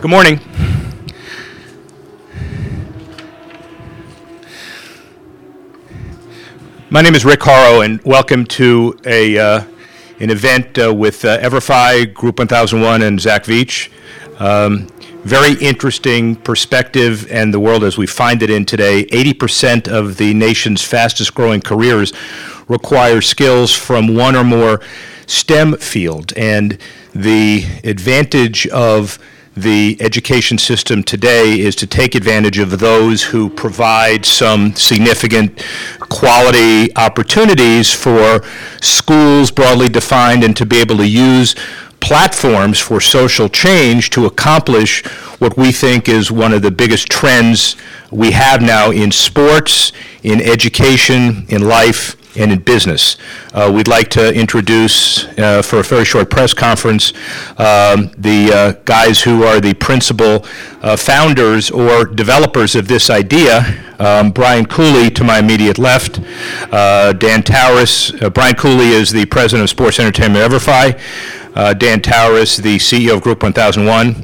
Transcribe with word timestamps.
Good 0.00 0.12
morning. 0.12 0.40
My 6.88 7.02
name 7.02 7.16
is 7.16 7.24
Rick 7.24 7.40
Horrow, 7.40 7.80
and 7.80 8.00
welcome 8.04 8.44
to 8.44 8.96
a, 9.04 9.36
uh, 9.36 9.64
an 10.20 10.30
event 10.30 10.78
uh, 10.78 10.94
with 10.94 11.24
uh, 11.24 11.40
EverFi, 11.40 12.14
Group 12.14 12.38
1001, 12.38 13.02
and 13.02 13.20
Zach 13.20 13.42
Veach. 13.42 13.90
Um, 14.38 14.86
very 15.24 15.54
interesting 15.54 16.36
perspective 16.36 17.28
and 17.28 17.52
the 17.52 17.58
world 17.58 17.82
as 17.82 17.98
we 17.98 18.06
find 18.06 18.40
it 18.44 18.50
in 18.50 18.66
today. 18.66 19.04
80% 19.06 19.88
of 19.88 20.16
the 20.16 20.32
nation's 20.32 20.80
fastest 20.80 21.34
growing 21.34 21.60
careers 21.60 22.12
require 22.68 23.20
skills 23.20 23.72
from 23.72 24.14
one 24.14 24.36
or 24.36 24.44
more 24.44 24.80
STEM 25.26 25.76
field. 25.78 26.32
And 26.36 26.78
the 27.12 27.64
advantage 27.82 28.68
of 28.68 29.18
the 29.62 29.96
education 30.00 30.58
system 30.58 31.02
today 31.02 31.58
is 31.60 31.74
to 31.76 31.86
take 31.86 32.14
advantage 32.14 32.58
of 32.58 32.78
those 32.78 33.22
who 33.22 33.50
provide 33.50 34.24
some 34.24 34.74
significant 34.74 35.62
quality 36.00 36.94
opportunities 36.96 37.92
for 37.92 38.42
schools 38.80 39.50
broadly 39.50 39.88
defined 39.88 40.44
and 40.44 40.56
to 40.56 40.64
be 40.66 40.78
able 40.78 40.96
to 40.96 41.08
use 41.08 41.54
platforms 42.00 42.78
for 42.78 43.00
social 43.00 43.48
change 43.48 44.10
to 44.10 44.26
accomplish 44.26 45.04
what 45.38 45.56
we 45.56 45.72
think 45.72 46.08
is 46.08 46.30
one 46.30 46.52
of 46.52 46.62
the 46.62 46.70
biggest 46.70 47.08
trends 47.08 47.76
we 48.10 48.32
have 48.32 48.62
now 48.62 48.90
in 48.90 49.10
sports, 49.10 49.92
in 50.22 50.40
education, 50.40 51.46
in 51.48 51.62
life, 51.62 52.16
and 52.36 52.52
in 52.52 52.60
business. 52.60 53.16
Uh, 53.52 53.70
we'd 53.74 53.88
like 53.88 54.08
to 54.08 54.32
introduce, 54.34 55.24
uh, 55.38 55.62
for 55.62 55.80
a 55.80 55.82
very 55.82 56.04
short 56.04 56.30
press 56.30 56.54
conference, 56.54 57.12
um, 57.58 58.10
the 58.16 58.50
uh, 58.52 58.72
guys 58.84 59.20
who 59.22 59.42
are 59.42 59.60
the 59.60 59.74
principal 59.74 60.44
uh, 60.82 60.96
founders 60.96 61.70
or 61.70 62.04
developers 62.04 62.74
of 62.74 62.88
this 62.88 63.10
idea. 63.10 63.84
Um, 63.98 64.30
Brian 64.30 64.64
Cooley 64.66 65.10
to 65.10 65.24
my 65.24 65.38
immediate 65.38 65.78
left, 65.78 66.20
uh, 66.72 67.12
Dan 67.12 67.42
Towers. 67.42 68.12
Uh, 68.22 68.30
Brian 68.30 68.54
Cooley 68.54 68.88
is 68.88 69.10
the 69.10 69.26
president 69.26 69.64
of 69.64 69.70
Sports 69.70 69.98
Entertainment 69.98 70.44
EverFi. 70.50 70.98
Dan 71.78 72.00
Towers, 72.00 72.58
the 72.58 72.76
CEO 72.76 73.16
of 73.16 73.22
Group 73.22 73.42
1001, 73.42 74.14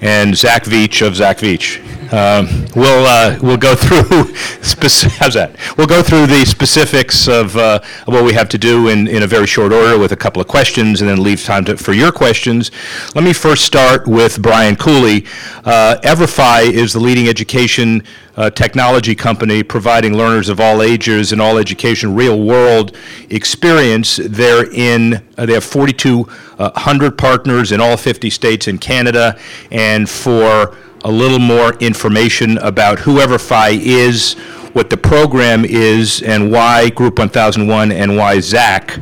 and 0.00 0.34
Zach 0.34 0.64
Veach 0.64 1.06
of 1.06 1.16
Zach 1.16 1.38
Veach. 1.38 1.84
Um, 2.10 2.66
we'll 2.74 3.04
uh, 3.04 3.38
we'll 3.42 3.58
go 3.58 3.74
through 3.74 4.32
how's 5.18 5.34
that? 5.34 5.56
We'll 5.76 5.86
go 5.86 6.02
through 6.02 6.26
the 6.26 6.44
specifics 6.46 7.26
of, 7.26 7.56
uh, 7.56 7.80
of 8.06 8.14
what 8.14 8.24
we 8.24 8.32
have 8.32 8.48
to 8.50 8.58
do 8.58 8.88
in, 8.88 9.08
in 9.08 9.22
a 9.22 9.26
very 9.26 9.46
short 9.46 9.72
order 9.72 9.98
with 9.98 10.12
a 10.12 10.16
couple 10.16 10.40
of 10.40 10.48
questions, 10.48 11.00
and 11.00 11.10
then 11.10 11.22
leave 11.22 11.42
time 11.42 11.64
to, 11.64 11.76
for 11.76 11.92
your 11.92 12.12
questions. 12.12 12.70
Let 13.14 13.24
me 13.24 13.32
first 13.32 13.64
start 13.64 14.06
with 14.06 14.40
Brian 14.40 14.76
Cooley. 14.76 15.26
Uh, 15.64 15.96
EverFi 16.02 16.70
is 16.70 16.92
the 16.92 17.00
leading 17.00 17.28
education 17.28 18.04
uh, 18.36 18.50
technology 18.50 19.14
company 19.14 19.62
providing 19.62 20.16
learners 20.16 20.48
of 20.48 20.60
all 20.60 20.80
ages 20.80 21.32
and 21.32 21.42
all 21.42 21.58
education 21.58 22.14
real 22.14 22.40
world 22.40 22.96
experience. 23.30 24.20
They're 24.22 24.72
in, 24.72 25.26
uh, 25.36 25.46
they 25.46 25.54
have 25.54 25.64
4,200 25.64 27.18
partners 27.18 27.72
in 27.72 27.80
all 27.80 27.96
50 27.96 28.30
states 28.30 28.68
and 28.68 28.80
Canada, 28.80 29.38
and 29.72 30.08
for 30.08 30.76
a 31.04 31.10
little 31.10 31.38
more 31.38 31.74
information 31.74 32.58
about 32.58 32.98
whoever 33.00 33.36
EverFi 33.36 33.78
is, 33.80 34.34
what 34.72 34.90
the 34.90 34.96
program 34.96 35.64
is, 35.64 36.22
and 36.22 36.50
why 36.50 36.90
Group 36.90 37.18
1001 37.18 37.92
and 37.92 38.16
why 38.16 38.40
Zach, 38.40 38.98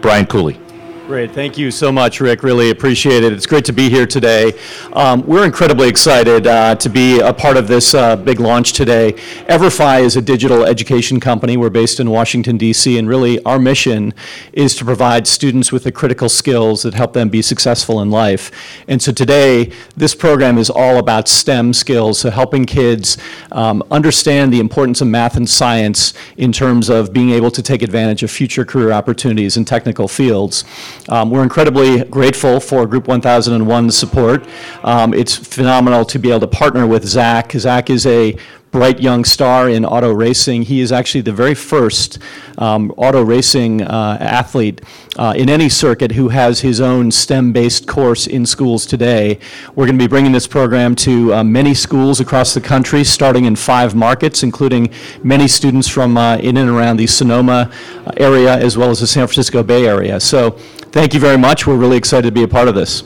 Brian 0.00 0.26
Cooley. 0.26 0.60
Great. 1.06 1.30
Thank 1.30 1.56
you 1.56 1.70
so 1.70 1.92
much, 1.92 2.20
Rick. 2.20 2.42
Really 2.42 2.70
appreciate 2.70 3.22
it. 3.22 3.32
It's 3.32 3.46
great 3.46 3.64
to 3.66 3.72
be 3.72 3.88
here 3.88 4.06
today. 4.06 4.58
Um, 4.92 5.24
we're 5.24 5.44
incredibly 5.44 5.88
excited 5.88 6.48
uh, 6.48 6.74
to 6.74 6.88
be 6.88 7.20
a 7.20 7.32
part 7.32 7.56
of 7.56 7.68
this 7.68 7.94
uh, 7.94 8.16
big 8.16 8.40
launch 8.40 8.72
today. 8.72 9.12
EverFi 9.48 10.00
is 10.00 10.16
a 10.16 10.20
digital 10.20 10.64
education 10.64 11.20
company. 11.20 11.56
We're 11.56 11.70
based 11.70 12.00
in 12.00 12.10
Washington, 12.10 12.56
D.C., 12.56 12.98
and 12.98 13.08
really 13.08 13.40
our 13.44 13.60
mission 13.60 14.14
is 14.52 14.74
to 14.78 14.84
provide 14.84 15.28
students 15.28 15.70
with 15.70 15.84
the 15.84 15.92
critical 15.92 16.28
skills 16.28 16.82
that 16.82 16.94
help 16.94 17.12
them 17.12 17.28
be 17.28 17.40
successful 17.40 18.00
in 18.00 18.10
life. 18.10 18.50
And 18.88 19.00
so 19.00 19.12
today, 19.12 19.70
this 19.96 20.12
program 20.12 20.58
is 20.58 20.70
all 20.70 20.98
about 20.98 21.28
STEM 21.28 21.72
skills, 21.72 22.18
so 22.18 22.30
helping 22.30 22.64
kids 22.64 23.16
um, 23.52 23.84
understand 23.92 24.52
the 24.52 24.58
importance 24.58 25.00
of 25.00 25.06
math 25.06 25.36
and 25.36 25.48
science 25.48 26.14
in 26.36 26.50
terms 26.50 26.88
of 26.88 27.12
being 27.12 27.30
able 27.30 27.52
to 27.52 27.62
take 27.62 27.82
advantage 27.82 28.24
of 28.24 28.30
future 28.32 28.64
career 28.64 28.90
opportunities 28.90 29.56
in 29.56 29.64
technical 29.64 30.08
fields. 30.08 30.64
Um, 31.08 31.30
we're 31.30 31.42
incredibly 31.42 32.04
grateful 32.04 32.60
for 32.60 32.86
Group 32.86 33.04
1001's 33.04 33.96
support. 33.96 34.46
Um, 34.82 35.14
it's 35.14 35.36
phenomenal 35.36 36.04
to 36.06 36.18
be 36.18 36.30
able 36.30 36.40
to 36.40 36.46
partner 36.46 36.86
with 36.86 37.04
Zach. 37.04 37.52
Zach 37.52 37.90
is 37.90 38.06
a 38.06 38.36
bright 38.70 39.00
young 39.00 39.24
star 39.24 39.68
in 39.68 39.84
auto 39.84 40.12
racing. 40.12 40.62
He 40.62 40.80
is 40.80 40.92
actually 40.92 41.22
the 41.22 41.32
very 41.32 41.54
first 41.54 42.18
um, 42.58 42.92
auto 42.96 43.22
racing 43.22 43.82
uh, 43.82 44.18
athlete 44.20 44.82
uh, 45.16 45.34
in 45.36 45.48
any 45.48 45.68
circuit 45.68 46.12
who 46.12 46.28
has 46.28 46.60
his 46.60 46.80
own 46.80 47.10
STEM 47.10 47.52
based 47.52 47.86
course 47.86 48.26
in 48.26 48.44
schools 48.44 48.84
today. 48.84 49.38
We're 49.74 49.86
going 49.86 49.98
to 49.98 50.04
be 50.04 50.08
bringing 50.08 50.32
this 50.32 50.46
program 50.46 50.94
to 50.96 51.34
uh, 51.34 51.44
many 51.44 51.74
schools 51.74 52.20
across 52.20 52.54
the 52.54 52.60
country, 52.60 53.04
starting 53.04 53.44
in 53.44 53.56
five 53.56 53.94
markets, 53.94 54.42
including 54.42 54.90
many 55.22 55.48
students 55.48 55.88
from 55.88 56.16
uh, 56.16 56.36
in 56.38 56.56
and 56.56 56.68
around 56.68 56.96
the 56.96 57.06
Sonoma 57.06 57.70
area 58.16 58.56
as 58.56 58.76
well 58.76 58.90
as 58.90 59.00
the 59.00 59.06
San 59.06 59.26
Francisco 59.26 59.62
Bay 59.62 59.86
Area. 59.86 60.20
So, 60.20 60.50
thank 60.92 61.14
you 61.14 61.20
very 61.20 61.38
much. 61.38 61.66
We're 61.66 61.76
really 61.76 61.96
excited 61.96 62.28
to 62.28 62.32
be 62.32 62.42
a 62.42 62.48
part 62.48 62.68
of 62.68 62.74
this. 62.74 63.02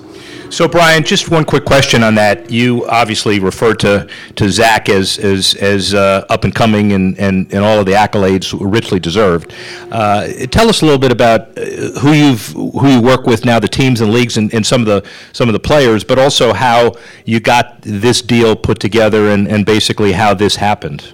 So, 0.50 0.66
Brian, 0.66 1.05
just 1.05 1.31
one 1.31 1.44
quick 1.44 1.65
question 1.65 2.03
on 2.03 2.16
that. 2.16 2.50
You 2.50 2.84
obviously 2.88 3.38
referred 3.38 3.78
to, 3.81 4.09
to 4.34 4.50
Zach 4.50 4.88
as, 4.88 5.16
as, 5.16 5.55
as 5.55 5.94
uh, 5.94 6.27
up 6.28 6.43
and 6.43 6.53
coming 6.53 6.93
and, 6.93 7.16
and, 7.21 7.55
and 7.55 7.65
all 7.65 7.78
of 7.78 7.87
the 7.87 7.93
accolades 7.93 8.53
richly 8.61 8.99
deserved. 8.99 9.55
Uh, 9.93 10.27
tell 10.50 10.69
us 10.69 10.83
a 10.83 10.84
little 10.84 10.99
bit 10.99 11.12
about 11.12 11.56
uh, 11.56 12.00
who, 12.00 12.12
you've, 12.12 12.49
who 12.49 12.88
you 12.88 13.00
work 13.00 13.27
with 13.27 13.44
now, 13.44 13.61
the 13.61 13.69
teams 13.69 14.00
and 14.00 14.12
leagues, 14.12 14.37
and, 14.38 14.53
and 14.53 14.66
some, 14.66 14.81
of 14.81 14.88
the, 14.88 15.09
some 15.33 15.49
of 15.49 15.53
the 15.53 15.61
players, 15.61 16.03
but 16.03 16.19
also 16.19 16.53
how 16.53 16.97
you 17.25 17.38
got 17.38 17.81
this 17.82 18.21
deal 18.21 18.56
put 18.56 18.81
together 18.81 19.28
and, 19.31 19.47
and 19.47 19.65
basically 19.65 20.11
how 20.11 20.34
this 20.34 20.56
happened. 20.56 21.12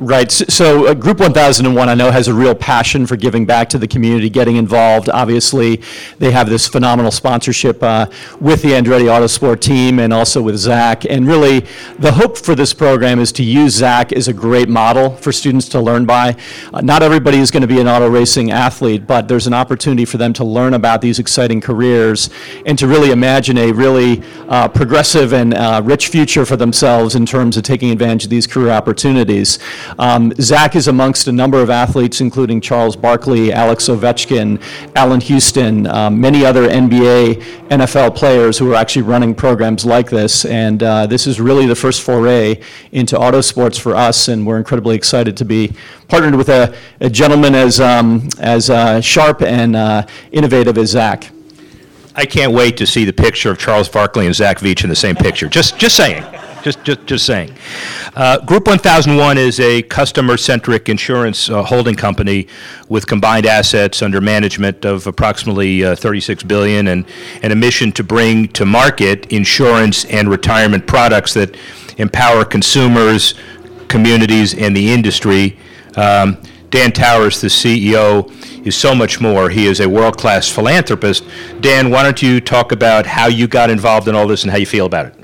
Right. 0.00 0.32
So, 0.32 0.86
uh, 0.86 0.94
Group 0.94 1.20
1001, 1.20 1.90
I 1.90 1.92
know, 1.92 2.10
has 2.10 2.26
a 2.26 2.32
real 2.32 2.54
passion 2.54 3.06
for 3.06 3.16
giving 3.16 3.44
back 3.44 3.68
to 3.68 3.76
the 3.76 3.86
community, 3.86 4.30
getting 4.30 4.56
involved. 4.56 5.10
Obviously, 5.10 5.82
they 6.18 6.30
have 6.30 6.48
this 6.48 6.66
phenomenal 6.66 7.10
sponsorship 7.10 7.82
uh, 7.82 8.06
with 8.40 8.62
the 8.62 8.70
Andretti 8.70 9.10
Autosport 9.10 9.60
team 9.60 9.98
and 9.98 10.10
also 10.10 10.40
with 10.40 10.56
Zach. 10.56 11.04
And 11.04 11.26
really, 11.26 11.66
the 11.98 12.12
hope 12.12 12.38
for 12.38 12.54
this 12.54 12.72
program 12.72 13.20
is 13.20 13.30
to 13.32 13.42
use 13.42 13.74
Zach 13.74 14.10
as 14.14 14.26
a 14.26 14.32
great 14.32 14.70
model 14.70 15.16
for 15.16 15.32
students 15.32 15.68
to 15.68 15.80
learn 15.80 16.06
by. 16.06 16.34
Uh, 16.72 16.80
not 16.80 17.02
everybody 17.02 17.36
is 17.36 17.50
going 17.50 17.60
to 17.60 17.66
be 17.66 17.78
an 17.78 17.86
auto 17.86 18.08
racing 18.08 18.50
athlete, 18.50 19.06
but 19.06 19.28
there's 19.28 19.46
an 19.46 19.52
opportunity 19.52 20.06
for 20.06 20.16
them 20.16 20.32
to 20.32 20.44
learn 20.44 20.72
about 20.72 21.02
these 21.02 21.18
exciting 21.18 21.60
careers 21.60 22.30
and 22.64 22.78
to 22.78 22.86
really 22.86 23.10
imagine 23.10 23.58
a 23.58 23.70
really 23.70 24.22
uh, 24.48 24.66
progressive 24.66 25.34
and 25.34 25.52
uh, 25.52 25.82
rich 25.84 26.08
future 26.08 26.46
for 26.46 26.56
themselves 26.56 27.14
in 27.14 27.26
terms 27.26 27.58
of 27.58 27.64
taking 27.64 27.90
advantage 27.90 28.24
of 28.24 28.30
these 28.30 28.46
career 28.46 28.70
opportunities. 28.70 29.58
Um, 29.98 30.32
Zach 30.40 30.76
is 30.76 30.88
amongst 30.88 31.26
a 31.28 31.32
number 31.32 31.60
of 31.60 31.70
athletes, 31.70 32.20
including 32.20 32.60
Charles 32.60 32.96
Barkley, 32.96 33.52
Alex 33.52 33.88
Ovechkin, 33.88 34.62
Allan 34.94 35.20
Houston, 35.20 35.86
um, 35.86 36.20
many 36.20 36.44
other 36.44 36.68
NBA, 36.68 37.68
NFL 37.68 38.14
players 38.14 38.58
who 38.58 38.70
are 38.72 38.74
actually 38.74 39.02
running 39.02 39.34
programs 39.34 39.84
like 39.84 40.10
this. 40.10 40.44
And 40.44 40.82
uh, 40.82 41.06
this 41.06 41.26
is 41.26 41.40
really 41.40 41.66
the 41.66 41.74
first 41.74 42.02
foray 42.02 42.60
into 42.92 43.18
auto 43.18 43.40
sports 43.40 43.78
for 43.78 43.94
us, 43.94 44.28
and 44.28 44.46
we're 44.46 44.58
incredibly 44.58 44.96
excited 44.96 45.36
to 45.36 45.44
be 45.44 45.72
partnered 46.08 46.34
with 46.34 46.48
a, 46.48 46.76
a 47.00 47.10
gentleman 47.10 47.54
as, 47.54 47.80
um, 47.80 48.28
as 48.38 48.70
uh, 48.70 49.00
sharp 49.00 49.42
and 49.42 49.76
uh, 49.76 50.06
innovative 50.32 50.76
as 50.78 50.90
Zach. 50.90 51.30
I 52.14 52.26
can't 52.26 52.52
wait 52.52 52.76
to 52.78 52.86
see 52.86 53.04
the 53.04 53.12
picture 53.12 53.50
of 53.50 53.58
Charles 53.58 53.88
Barkley 53.88 54.26
and 54.26 54.34
Zach 54.34 54.58
Veach 54.58 54.82
in 54.82 54.90
the 54.90 54.96
same 54.96 55.14
picture. 55.14 55.48
Just, 55.48 55.78
just 55.78 55.96
saying. 55.96 56.24
Just, 56.62 56.84
just, 56.84 57.06
just 57.06 57.24
saying. 57.24 57.54
Uh, 58.14 58.38
Group 58.44 58.66
1001 58.66 59.38
is 59.38 59.60
a 59.60 59.80
customer-centric 59.82 60.90
insurance 60.90 61.48
uh, 61.48 61.62
holding 61.62 61.94
company 61.94 62.48
with 62.88 63.06
combined 63.06 63.46
assets 63.46 64.02
under 64.02 64.20
management 64.20 64.84
of 64.84 65.06
approximately 65.06 65.82
uh, 65.84 65.94
36 65.96 66.42
billion 66.42 66.88
and, 66.88 67.06
and 67.42 67.52
a 67.52 67.56
mission 67.56 67.92
to 67.92 68.04
bring 68.04 68.48
to 68.48 68.66
market 68.66 69.32
insurance 69.32 70.04
and 70.06 70.28
retirement 70.28 70.86
products 70.86 71.32
that 71.32 71.56
empower 71.96 72.44
consumers, 72.44 73.34
communities, 73.88 74.54
and 74.54 74.76
the 74.76 74.92
industry. 74.92 75.58
Um, 75.96 76.36
Dan 76.68 76.92
Towers, 76.92 77.40
the 77.40 77.48
CEO, 77.48 78.30
is 78.66 78.76
so 78.76 78.94
much 78.94 79.20
more. 79.20 79.48
He 79.48 79.66
is 79.66 79.80
a 79.80 79.88
world-class 79.88 80.48
philanthropist. 80.50 81.24
Dan, 81.60 81.90
why 81.90 82.02
don't 82.02 82.22
you 82.22 82.40
talk 82.40 82.70
about 82.70 83.06
how 83.06 83.28
you 83.28 83.48
got 83.48 83.70
involved 83.70 84.08
in 84.08 84.14
all 84.14 84.26
this 84.26 84.42
and 84.42 84.50
how 84.50 84.58
you 84.58 84.66
feel 84.66 84.86
about 84.86 85.06
it? 85.06 85.14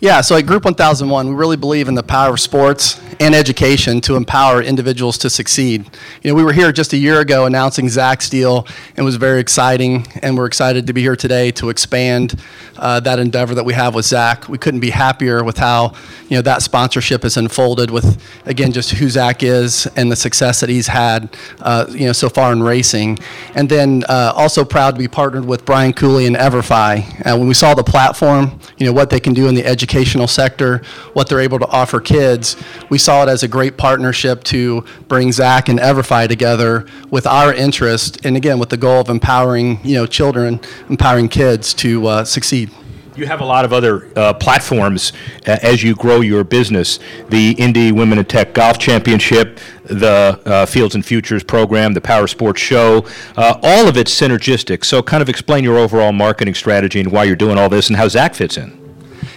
Yeah, 0.00 0.20
so 0.20 0.36
at 0.36 0.46
Group 0.46 0.64
1001, 0.64 1.28
we 1.28 1.34
really 1.34 1.56
believe 1.56 1.88
in 1.88 1.94
the 1.94 2.02
power 2.02 2.34
of 2.34 2.40
sports 2.40 3.00
and 3.20 3.34
education 3.34 4.00
to 4.02 4.16
empower 4.16 4.62
individuals 4.62 5.18
to 5.18 5.30
succeed. 5.30 5.84
You 6.22 6.30
know, 6.30 6.34
we 6.34 6.44
were 6.44 6.52
here 6.52 6.70
just 6.72 6.92
a 6.92 6.96
year 6.96 7.20
ago 7.20 7.46
announcing 7.46 7.88
Zach's 7.88 8.30
deal, 8.30 8.66
and 8.90 8.98
it 8.98 9.02
was 9.02 9.16
very 9.16 9.40
exciting, 9.40 10.06
and 10.22 10.36
we're 10.36 10.46
excited 10.46 10.86
to 10.86 10.92
be 10.92 11.02
here 11.02 11.16
today 11.16 11.50
to 11.52 11.68
expand 11.68 12.40
uh, 12.76 13.00
that 13.00 13.18
endeavor 13.18 13.54
that 13.54 13.64
we 13.64 13.74
have 13.74 13.94
with 13.94 14.06
Zach. 14.06 14.48
We 14.48 14.58
couldn't 14.58 14.80
be 14.80 14.90
happier 14.90 15.42
with 15.42 15.58
how 15.58 15.94
you 16.28 16.36
know 16.36 16.42
that 16.42 16.62
sponsorship 16.62 17.22
has 17.22 17.36
unfolded 17.36 17.90
with 17.90 18.22
again 18.46 18.72
just 18.72 18.90
who 18.92 19.08
Zach 19.08 19.42
is 19.42 19.86
and 19.96 20.12
the 20.12 20.16
success 20.16 20.60
that 20.60 20.68
he's 20.68 20.86
had 20.86 21.36
uh, 21.60 21.86
you 21.88 22.06
know 22.06 22.12
so 22.12 22.28
far 22.28 22.52
in 22.52 22.62
racing, 22.62 23.18
and 23.54 23.68
then 23.68 24.04
uh, 24.08 24.32
also 24.36 24.64
proud 24.64 24.94
to 24.94 24.98
be 24.98 25.08
partnered 25.08 25.44
with 25.44 25.64
Brian 25.64 25.92
Cooley 25.92 26.26
and 26.26 26.36
Everfi. 26.36 27.26
Uh, 27.26 27.36
when 27.36 27.48
we 27.48 27.54
saw 27.54 27.74
the 27.74 27.84
platform, 27.84 28.60
you 28.76 28.86
know 28.86 28.92
what 28.92 29.10
they 29.10 29.20
can 29.20 29.34
do 29.34 29.48
in 29.48 29.54
the 29.54 29.62
educational 29.78 30.26
sector, 30.26 30.82
what 31.12 31.28
they're 31.28 31.38
able 31.38 31.60
to 31.60 31.68
offer 31.68 32.00
kids, 32.00 32.56
we 32.90 32.98
saw 32.98 33.22
it 33.22 33.28
as 33.28 33.44
a 33.44 33.48
great 33.48 33.76
partnership 33.76 34.42
to 34.42 34.84
bring 35.06 35.30
Zach 35.30 35.68
and 35.68 35.78
Everfi 35.78 36.26
together 36.26 36.84
with 37.10 37.28
our 37.28 37.54
interest, 37.54 38.18
and 38.24 38.36
again 38.36 38.58
with 38.58 38.70
the 38.70 38.76
goal 38.76 39.00
of 39.00 39.08
empowering 39.08 39.78
you 39.84 39.94
know 39.94 40.04
children, 40.04 40.60
empowering 40.88 41.28
kids 41.28 41.72
to 41.74 42.08
uh, 42.08 42.24
succeed. 42.24 42.70
You 43.14 43.26
have 43.26 43.40
a 43.40 43.44
lot 43.44 43.64
of 43.64 43.72
other 43.72 44.10
uh, 44.16 44.32
platforms 44.34 45.12
uh, 45.46 45.58
as 45.62 45.82
you 45.82 45.94
grow 45.94 46.20
your 46.20 46.42
business. 46.42 46.98
The 47.28 47.52
Indy 47.52 47.92
Women 47.92 48.18
in 48.18 48.24
Tech 48.24 48.52
Golf 48.54 48.78
Championship, 48.78 49.58
the 49.84 50.40
uh, 50.44 50.66
Fields 50.66 50.94
and 50.94 51.04
Futures 51.04 51.42
program, 51.44 51.94
the 51.94 52.00
Power 52.00 52.26
Sports 52.26 52.60
Show, 52.60 53.06
uh, 53.36 53.58
all 53.62 53.88
of 53.88 53.96
it's 53.96 54.12
synergistic. 54.14 54.84
So, 54.84 55.02
kind 55.02 55.22
of 55.22 55.28
explain 55.28 55.62
your 55.64 55.78
overall 55.78 56.12
marketing 56.12 56.54
strategy 56.54 57.00
and 57.00 57.10
why 57.12 57.24
you're 57.24 57.36
doing 57.36 57.58
all 57.58 57.68
this 57.68 57.88
and 57.88 57.96
how 57.96 58.08
Zach 58.08 58.34
fits 58.34 58.56
in. 58.56 58.87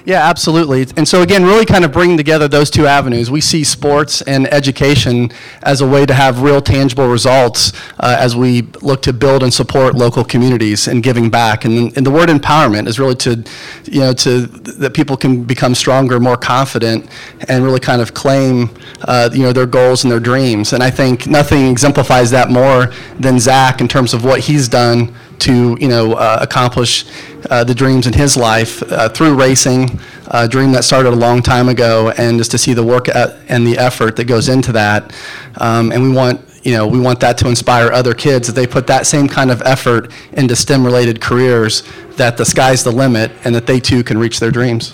Yeah, 0.03 0.27
absolutely. 0.27 0.87
And 0.97 1.07
so, 1.07 1.21
again, 1.21 1.43
really 1.43 1.65
kind 1.65 1.85
of 1.85 1.91
bringing 1.91 2.17
together 2.17 2.47
those 2.47 2.69
two 2.69 2.87
avenues. 2.87 3.29
We 3.29 3.41
see 3.41 3.63
sports 3.63 4.21
and 4.23 4.51
education 4.51 5.31
as 5.61 5.81
a 5.81 5.87
way 5.87 6.05
to 6.05 6.13
have 6.13 6.41
real 6.41 6.61
tangible 6.61 7.07
results 7.07 7.71
uh, 7.99 8.15
as 8.19 8.35
we 8.35 8.63
look 8.81 9.03
to 9.03 9.13
build 9.13 9.43
and 9.43 9.53
support 9.53 9.93
local 9.93 10.23
communities 10.23 10.87
and 10.87 11.03
giving 11.03 11.29
back. 11.29 11.65
And, 11.65 11.95
and 11.95 12.05
the 12.05 12.11
word 12.11 12.29
empowerment 12.29 12.87
is 12.87 12.99
really 12.99 13.15
to, 13.15 13.43
you 13.85 13.99
know, 13.99 14.13
to 14.13 14.47
that 14.47 14.93
people 14.93 15.17
can 15.17 15.43
become 15.43 15.75
stronger, 15.75 16.19
more 16.19 16.37
confident, 16.37 17.07
and 17.47 17.63
really 17.63 17.79
kind 17.79 18.01
of 18.01 18.13
claim, 18.13 18.69
uh, 19.01 19.29
you 19.31 19.43
know, 19.43 19.53
their 19.53 19.67
goals 19.67 20.03
and 20.03 20.11
their 20.11 20.19
dreams. 20.19 20.73
And 20.73 20.81
I 20.81 20.89
think 20.89 21.27
nothing 21.27 21.67
exemplifies 21.67 22.31
that 22.31 22.49
more 22.49 22.91
than 23.19 23.39
Zach 23.39 23.81
in 23.81 23.87
terms 23.87 24.13
of 24.13 24.23
what 24.23 24.39
he's 24.39 24.67
done 24.67 25.13
to 25.41 25.77
you 25.79 25.87
know 25.87 26.13
uh, 26.13 26.39
accomplish 26.41 27.05
uh, 27.49 27.63
the 27.63 27.75
dreams 27.75 28.07
in 28.07 28.13
his 28.13 28.37
life 28.37 28.81
uh, 28.91 29.09
through 29.09 29.35
racing, 29.35 29.99
a 30.27 30.47
dream 30.47 30.71
that 30.71 30.83
started 30.83 31.13
a 31.13 31.15
long 31.15 31.41
time 31.41 31.69
ago, 31.69 32.11
and 32.17 32.37
just 32.37 32.51
to 32.51 32.57
see 32.57 32.73
the 32.73 32.83
work 32.83 33.07
and 33.49 33.67
the 33.67 33.77
effort 33.77 34.15
that 34.15 34.25
goes 34.25 34.49
into 34.49 34.71
that. 34.71 35.13
Um, 35.57 35.91
and 35.91 36.01
we 36.01 36.11
want 36.11 36.41
you 36.63 36.73
know 36.73 36.87
we 36.87 36.99
want 36.99 37.19
that 37.19 37.37
to 37.39 37.47
inspire 37.49 37.91
other 37.91 38.13
kids 38.13 38.47
that 38.47 38.53
they 38.53 38.67
put 38.67 38.87
that 38.87 39.05
same 39.05 39.27
kind 39.27 39.51
of 39.51 39.61
effort 39.63 40.11
into 40.33 40.55
STEM-related 40.55 41.21
careers. 41.21 41.83
That 42.17 42.37
the 42.37 42.45
sky's 42.45 42.83
the 42.83 42.91
limit, 42.91 43.31
and 43.43 43.53
that 43.55 43.65
they 43.65 43.79
too 43.79 44.03
can 44.03 44.17
reach 44.17 44.39
their 44.39 44.51
dreams. 44.51 44.93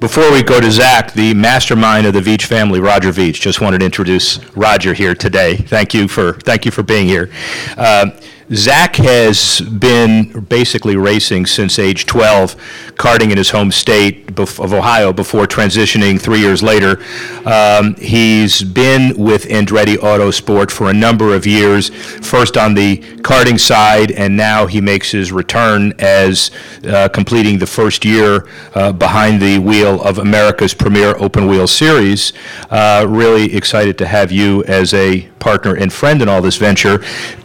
Before 0.00 0.30
we 0.30 0.42
go 0.42 0.60
to 0.60 0.70
Zach, 0.70 1.12
the 1.12 1.34
mastermind 1.34 2.06
of 2.06 2.14
the 2.14 2.20
Veach 2.20 2.44
family, 2.44 2.78
Roger 2.78 3.10
Veach, 3.10 3.40
just 3.40 3.60
wanted 3.60 3.78
to 3.80 3.84
introduce 3.84 4.38
Roger 4.54 4.94
here 4.94 5.14
today. 5.14 5.56
Thank 5.56 5.92
you 5.92 6.06
for 6.08 6.34
thank 6.34 6.64
you 6.64 6.70
for 6.70 6.82
being 6.82 7.06
here. 7.06 7.30
Uh, 7.76 8.10
Zach 8.52 8.96
has 8.96 9.60
been 9.60 10.40
basically 10.48 10.96
racing 10.96 11.44
since 11.44 11.78
age 11.78 12.06
12, 12.06 12.56
karting 12.94 13.30
in 13.30 13.36
his 13.36 13.50
home 13.50 13.70
state 13.70 14.38
of 14.38 14.72
Ohio 14.72 15.12
before 15.12 15.46
transitioning 15.46 16.18
three 16.18 16.40
years 16.40 16.62
later. 16.62 17.02
Um, 17.44 17.94
he's 17.96 18.62
been 18.62 19.16
with 19.18 19.44
Andretti 19.44 19.96
Autosport 19.96 20.70
for 20.70 20.88
a 20.88 20.94
number 20.94 21.34
of 21.34 21.46
years, 21.46 21.90
first 21.90 22.56
on 22.56 22.74
the 22.74 22.98
karting 23.18 23.60
side, 23.60 24.12
and 24.12 24.36
now 24.36 24.66
he 24.66 24.80
makes 24.80 25.10
his 25.10 25.30
return 25.30 25.92
as 25.98 26.50
uh, 26.84 27.08
completing 27.08 27.58
the 27.58 27.66
first 27.66 28.04
year 28.04 28.48
uh, 28.74 28.92
behind 28.92 29.42
the 29.42 29.58
wheel 29.58 30.00
of 30.02 30.18
America's 30.18 30.72
premier 30.72 31.14
open 31.18 31.48
wheel 31.48 31.66
series. 31.66 32.32
Uh, 32.70 33.04
really 33.06 33.54
excited 33.54 33.98
to 33.98 34.06
have 34.06 34.32
you 34.32 34.64
as 34.64 34.94
a 34.94 35.28
partner 35.38 35.74
and 35.74 35.92
friend 35.92 36.22
in 36.22 36.28
all 36.28 36.40
this 36.40 36.56
venture. 36.56 36.98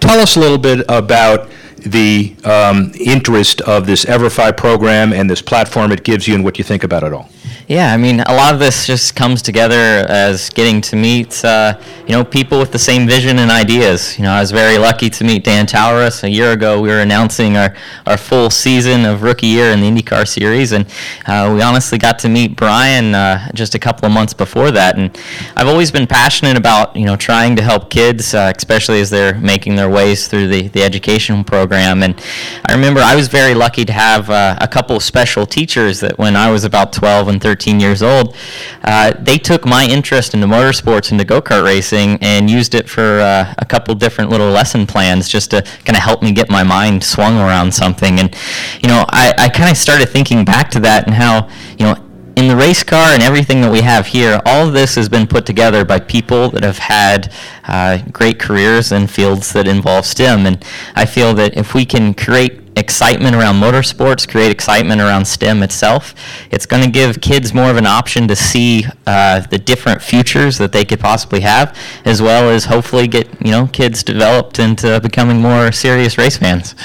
Tell 0.04 0.20
us 0.20 0.36
a 0.36 0.40
little 0.42 0.58
bit 0.58 0.86
about 0.90 1.50
the 1.78 2.36
um, 2.44 2.92
interest 3.00 3.62
of 3.62 3.88
this 3.88 4.04
Everfi 4.04 4.56
program 4.58 5.14
and 5.14 5.30
this 5.30 5.42
platform 5.42 5.94
it 5.94 6.04
gives 6.04 6.28
you 6.28 6.36
and 6.36 6.44
what 6.44 6.58
you 6.58 6.64
think 6.66 6.84
about 6.84 7.04
it 7.04 7.14
all. 7.14 7.30
Yeah, 7.68 7.94
I 7.94 7.98
mean, 7.98 8.20
a 8.20 8.34
lot 8.34 8.54
of 8.54 8.60
this 8.60 8.86
just 8.86 9.16
comes 9.16 9.42
together 9.42 10.06
as 10.10 10.50
getting 10.50 10.82
to 10.82 10.98
meet, 10.98 11.46
uh, 11.46 11.80
you 12.06 12.10
know, 12.10 12.26
people 12.26 12.60
with 12.60 12.74
the 12.74 12.80
same 12.80 13.08
vision 13.08 13.40
and 13.40 13.50
ideas. 13.50 14.18
You 14.18 14.26
know, 14.26 14.32
I 14.32 14.42
was 14.42 14.52
very 14.52 14.78
lucky 14.78 15.10
to 15.10 15.24
meet 15.24 15.46
Dan 15.46 15.66
Towers. 15.66 16.26
A 16.26 16.30
year 16.30 16.52
ago, 16.52 16.82
we 16.82 16.90
were 16.90 17.00
announcing 17.00 17.56
our, 17.56 17.74
our 18.06 18.18
full 18.18 18.50
season 18.50 19.06
of 19.06 19.24
rookie 19.24 19.48
year 19.48 19.72
in 19.72 19.80
the 19.80 19.90
IndyCar 19.90 20.28
Series, 20.28 20.74
and 20.74 20.86
uh, 21.26 21.54
we 21.56 21.62
honestly 21.62 21.98
got 21.98 22.20
to 22.20 22.30
meet 22.30 22.58
Brian 22.58 23.16
uh, 23.16 23.50
just 23.54 23.76
a 23.76 23.80
couple 23.80 24.06
of 24.06 24.12
months 24.12 24.34
before 24.34 24.70
that. 24.72 24.98
And 24.98 25.18
I've 25.56 25.68
always 25.68 25.90
been 25.90 26.06
passionate 26.06 26.58
about, 26.58 26.98
you 26.98 27.06
know, 27.06 27.16
trying 27.16 27.56
to 27.56 27.64
help 27.64 27.90
kids, 27.90 28.34
uh, 28.34 28.52
especially 28.54 29.00
as 29.00 29.10
they're 29.10 29.36
making 29.36 29.78
their 29.78 29.90
ways 29.90 30.28
through 30.28 30.50
the, 30.50 30.68
the 30.68 30.84
education 30.84 31.46
program. 31.46 32.04
And 32.04 32.22
I 32.66 32.74
remember 32.74 33.00
I 33.00 33.16
was 33.16 33.30
very 33.30 33.54
lucky 33.54 33.86
to 33.86 33.94
have 33.94 34.30
uh, 34.30 34.58
a 34.60 34.68
couple 34.68 34.98
of 34.98 35.04
special 35.04 35.46
teachers 35.46 36.02
that 36.02 36.20
when 36.20 36.36
I 36.36 36.52
was 36.52 36.66
about 36.66 36.92
12 36.92 37.30
and 37.30 37.42
13, 37.42 37.54
13 37.64 37.80
years 37.80 38.04
old, 38.04 38.36
uh, 38.84 39.14
they 39.20 39.38
took 39.38 39.66
my 39.66 39.86
interest 39.86 40.34
into 40.34 40.46
motorsports, 40.46 41.12
and 41.12 41.22
into 41.22 41.24
go 41.24 41.42
kart 41.42 41.64
racing, 41.64 42.18
and 42.22 42.50
used 42.50 42.76
it 42.76 42.90
for 42.90 43.22
uh, 43.22 43.54
a 43.58 43.66
couple 43.66 43.96
different 43.96 44.30
little 44.30 44.50
lesson 44.50 44.86
plans 44.86 45.30
just 45.30 45.52
to 45.52 45.62
kind 45.86 45.96
of 45.96 46.04
help 46.04 46.22
me 46.22 46.34
get 46.34 46.50
my 46.50 46.64
mind 46.64 47.02
swung 47.04 47.38
around 47.38 47.74
something. 47.74 48.20
And, 48.20 48.36
you 48.82 48.90
know, 48.90 49.06
I, 49.10 49.34
I 49.38 49.50
kind 49.50 49.72
of 49.72 49.78
started 49.78 50.10
thinking 50.10 50.44
back 50.44 50.70
to 50.72 50.80
that 50.82 51.08
and 51.08 51.16
how, 51.16 51.48
you 51.78 51.86
know, 51.86 51.96
in 52.36 52.48
the 52.48 52.56
race 52.56 52.84
car 52.84 53.14
and 53.14 53.24
everything 53.24 53.62
that 53.62 53.72
we 53.72 53.82
have 53.82 54.08
here, 54.08 54.42
all 54.46 54.68
of 54.68 54.74
this 54.74 54.96
has 54.96 55.08
been 55.08 55.28
put 55.28 55.46
together 55.46 55.86
by 55.86 56.00
people 56.00 56.50
that 56.50 56.64
have 56.64 56.80
had 56.80 57.32
uh, 57.66 58.00
great 58.12 58.40
careers 58.40 58.92
in 58.92 59.08
fields 59.08 59.54
that 59.54 59.68
involve 59.68 60.06
STEM. 60.06 60.46
And 60.48 60.66
I 60.96 61.06
feel 61.06 61.34
that 61.36 61.56
if 61.56 61.74
we 61.74 61.86
can 61.86 62.14
create 62.14 62.63
excitement 62.76 63.36
around 63.36 63.56
motorsports, 63.56 64.28
create 64.28 64.52
excitement 64.52 65.02
around 65.02 65.26
STEM 65.26 65.64
itself. 65.64 66.16
It's 66.52 66.66
going 66.66 66.84
to 66.84 66.90
give 66.90 67.22
kids 67.22 67.54
more 67.54 67.70
of 67.70 67.78
an 67.78 67.86
option 67.86 68.28
to 68.28 68.36
see 68.36 68.86
uh, 69.06 69.42
the 69.42 69.58
different 69.58 70.02
futures 70.02 70.58
that 70.58 70.72
they 70.72 70.86
could 70.86 71.00
possibly 71.00 71.42
have, 71.42 71.78
as 72.06 72.22
well 72.22 72.50
as 72.50 72.66
hopefully 72.66 73.08
get 73.08 73.28
you 73.44 73.52
know 73.52 73.68
kids 73.68 74.04
developed 74.04 74.60
into 74.60 75.00
becoming 75.02 75.42
more 75.42 75.72
serious 75.72 76.18
race 76.18 76.38
fans. 76.38 76.76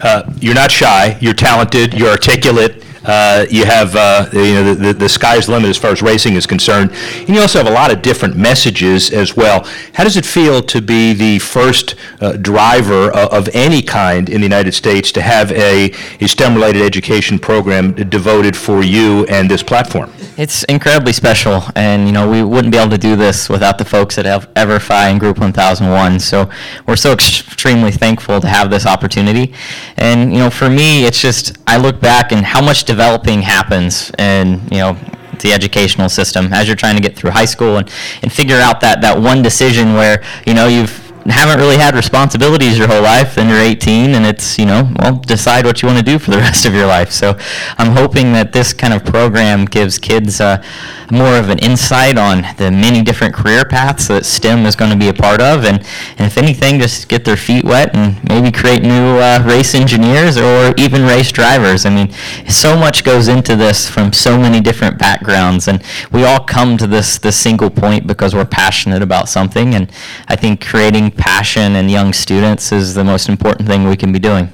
Uh, 0.00 0.30
you're 0.40 0.54
not 0.54 0.70
shy. 0.70 1.16
You're 1.20 1.34
talented. 1.34 1.94
You're 1.94 2.10
articulate. 2.10 2.83
Uh, 3.04 3.46
you 3.50 3.64
have 3.64 3.94
uh, 3.96 4.28
you 4.32 4.54
know 4.54 4.74
the, 4.74 4.92
the, 4.92 5.08
sky's 5.08 5.46
the 5.46 5.52
limit 5.52 5.68
as 5.68 5.76
far 5.76 5.90
as 5.90 6.00
racing 6.02 6.34
is 6.34 6.46
concerned, 6.46 6.90
and 7.20 7.28
you 7.28 7.40
also 7.40 7.58
have 7.58 7.66
a 7.66 7.74
lot 7.74 7.92
of 7.92 8.02
different 8.02 8.36
messages 8.36 9.10
as 9.10 9.36
well. 9.36 9.64
How 9.92 10.04
does 10.04 10.16
it 10.16 10.24
feel 10.24 10.62
to 10.62 10.80
be 10.80 11.12
the 11.12 11.38
first 11.38 11.96
uh, 12.20 12.32
driver 12.36 13.10
of 13.10 13.48
any 13.52 13.82
kind 13.82 14.28
in 14.28 14.40
the 14.40 14.46
United 14.46 14.72
States 14.72 15.12
to 15.12 15.22
have 15.22 15.52
a, 15.52 15.92
a 16.20 16.26
STEM-related 16.26 16.82
education 16.82 17.38
program 17.38 17.92
devoted 18.08 18.56
for 18.56 18.82
you 18.82 19.26
and 19.26 19.50
this 19.50 19.62
platform? 19.62 20.10
It's 20.36 20.64
incredibly 20.64 21.12
special, 21.12 21.62
and 21.76 22.06
you 22.06 22.12
know 22.12 22.28
we 22.30 22.42
wouldn't 22.42 22.72
be 22.72 22.78
able 22.78 22.90
to 22.90 22.98
do 22.98 23.16
this 23.16 23.48
without 23.48 23.78
the 23.78 23.84
folks 23.84 24.18
at 24.18 24.24
Everfi 24.54 25.10
and 25.10 25.20
Group 25.20 25.38
1001. 25.38 26.20
So 26.20 26.48
we're 26.86 26.96
so 26.96 27.12
extremely 27.12 27.92
thankful 27.92 28.40
to 28.40 28.48
have 28.48 28.70
this 28.70 28.86
opportunity. 28.86 29.54
And 29.96 30.32
you 30.32 30.38
know, 30.38 30.50
for 30.50 30.70
me, 30.70 31.04
it's 31.04 31.20
just 31.20 31.58
I 31.66 31.76
look 31.76 32.00
back 32.00 32.32
and 32.32 32.44
how 32.44 32.62
much 32.62 32.84
developing 32.94 33.42
happens 33.42 34.12
in 34.18 34.60
you 34.70 34.78
know 34.78 34.96
the 35.40 35.52
educational 35.52 36.08
system. 36.08 36.52
As 36.52 36.68
you're 36.68 36.76
trying 36.76 36.94
to 36.94 37.02
get 37.02 37.16
through 37.16 37.32
high 37.32 37.44
school 37.44 37.78
and, 37.78 37.90
and 38.22 38.32
figure 38.32 38.56
out 38.56 38.80
that, 38.82 39.00
that 39.00 39.20
one 39.20 39.42
decision 39.42 39.94
where 39.94 40.22
you 40.46 40.54
know 40.54 40.68
you've 40.68 41.03
haven't 41.26 41.58
really 41.58 41.78
had 41.78 41.94
responsibilities 41.94 42.76
your 42.76 42.86
whole 42.86 43.02
life, 43.02 43.36
then 43.36 43.48
you're 43.48 43.58
18 43.58 44.14
and 44.14 44.26
it's, 44.26 44.58
you 44.58 44.66
know, 44.66 44.90
well, 44.98 45.16
decide 45.16 45.64
what 45.64 45.80
you 45.80 45.86
want 45.86 45.98
to 45.98 46.04
do 46.04 46.18
for 46.18 46.30
the 46.30 46.36
rest 46.48 46.66
of 46.66 46.74
your 46.74 46.86
life. 46.86 47.10
So 47.10 47.38
I'm 47.78 47.96
hoping 47.96 48.32
that 48.34 48.52
this 48.52 48.72
kind 48.72 48.92
of 48.92 49.04
program 49.04 49.64
gives 49.64 49.98
kids 49.98 50.40
uh, 50.40 50.62
more 51.10 51.36
of 51.38 51.48
an 51.48 51.58
insight 51.58 52.18
on 52.18 52.42
the 52.56 52.70
many 52.70 53.02
different 53.02 53.34
career 53.34 53.64
paths 53.64 54.08
that 54.08 54.26
STEM 54.26 54.66
is 54.66 54.76
going 54.76 54.90
to 54.90 54.96
be 54.96 55.08
a 55.08 55.14
part 55.14 55.40
of. 55.40 55.64
And, 55.64 55.78
and 56.18 56.26
if 56.26 56.36
anything, 56.36 56.78
just 56.78 57.08
get 57.08 57.24
their 57.24 57.36
feet 57.36 57.64
wet 57.64 57.94
and 57.94 58.22
maybe 58.28 58.50
create 58.50 58.82
new 58.82 59.18
uh, 59.18 59.42
race 59.46 59.74
engineers 59.74 60.36
or 60.36 60.74
even 60.76 61.04
race 61.04 61.32
drivers. 61.32 61.86
I 61.86 61.90
mean, 61.90 62.12
so 62.48 62.76
much 62.76 63.04
goes 63.04 63.28
into 63.28 63.56
this 63.56 63.88
from 63.88 64.12
so 64.12 64.38
many 64.38 64.60
different 64.60 64.98
backgrounds. 64.98 65.68
And 65.68 65.82
we 66.12 66.24
all 66.24 66.40
come 66.40 66.76
to 66.78 66.86
this, 66.86 67.18
this 67.18 67.36
single 67.36 67.70
point 67.70 68.06
because 68.06 68.34
we're 68.34 68.44
passionate 68.44 69.02
about 69.02 69.28
something. 69.28 69.74
And 69.74 69.90
I 70.28 70.36
think 70.36 70.64
creating 70.64 71.13
passion 71.16 71.76
in 71.76 71.88
young 71.88 72.12
students 72.12 72.72
is 72.72 72.94
the 72.94 73.04
most 73.04 73.28
important 73.28 73.68
thing 73.68 73.84
we 73.84 73.96
can 73.96 74.12
be 74.12 74.18
doing. 74.18 74.50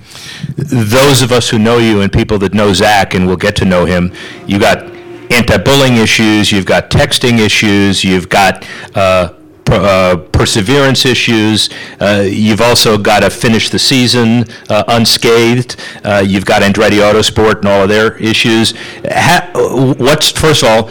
Those 0.57 1.23
of 1.23 1.33
us 1.33 1.49
who 1.49 1.59
know 1.59 1.79
you 1.79 2.01
and 2.01 2.13
people 2.13 2.39
that 2.39 2.55
know 2.55 2.73
Zach 2.73 3.15
and 3.15 3.27
will 3.27 3.37
get 3.37 3.57
to 3.57 3.65
know 3.65 3.85
him, 3.85 4.13
you 4.47 4.59
got 4.59 4.83
anti-bullying 5.31 5.97
issues, 5.97 6.51
you've 6.51 6.67
got 6.67 6.91
texting 6.91 7.39
issues, 7.39 8.05
you've 8.05 8.29
got 8.29 8.67
uh, 8.95 9.35
uh, 9.71 10.17
perseverance 10.33 11.05
issues. 11.05 11.71
Uh, 12.01 12.25
you've 12.27 12.61
also 12.61 12.99
got 12.99 13.21
to 13.21 13.31
finish 13.31 13.71
the 13.71 13.79
season 13.79 14.45
uh, 14.69 14.85
unscathed. 14.89 15.77
Uh, 16.05 16.23
you've 16.27 16.45
got 16.45 16.63
Andretti 16.63 17.01
Autosport 17.01 17.59
and 17.59 17.69
all 17.69 17.83
of 17.83 17.89
their 17.89 18.17
issues. 18.17 18.75
Ha- 19.05 19.51
what's 19.99 20.31
first 20.31 20.63
of 20.63 20.69
all, 20.69 20.91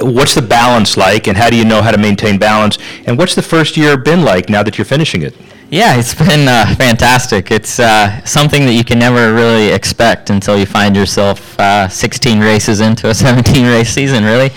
what's 0.00 0.34
the 0.34 0.42
balance 0.42 0.96
like, 0.96 1.26
and 1.26 1.36
how 1.36 1.50
do 1.50 1.56
you 1.56 1.64
know 1.64 1.82
how 1.82 1.90
to 1.90 1.98
maintain 1.98 2.38
balance? 2.38 2.78
And 3.06 3.18
what's 3.18 3.34
the 3.34 3.42
first 3.42 3.76
year 3.76 3.96
been 3.96 4.22
like 4.22 4.48
now 4.48 4.62
that 4.62 4.78
you're 4.78 4.84
finishing 4.84 5.22
it? 5.22 5.34
Yeah, 5.68 5.98
it's 5.98 6.14
been 6.28 6.46
uh, 6.46 6.76
fantastic. 6.76 7.50
It's 7.50 7.80
uh, 7.80 8.24
something 8.24 8.66
that 8.66 8.74
you 8.74 8.84
can 8.84 9.00
never 9.00 9.34
really 9.34 9.68
expect 9.72 10.30
until 10.30 10.56
you 10.56 10.64
find 10.64 10.94
yourself 10.94 11.58
uh, 11.58 11.88
16 11.88 12.38
races 12.38 12.78
into 12.80 13.08
a 13.08 13.14
17 13.26 13.66
race 13.66 13.90
season, 13.90 14.22
really. 14.22 14.50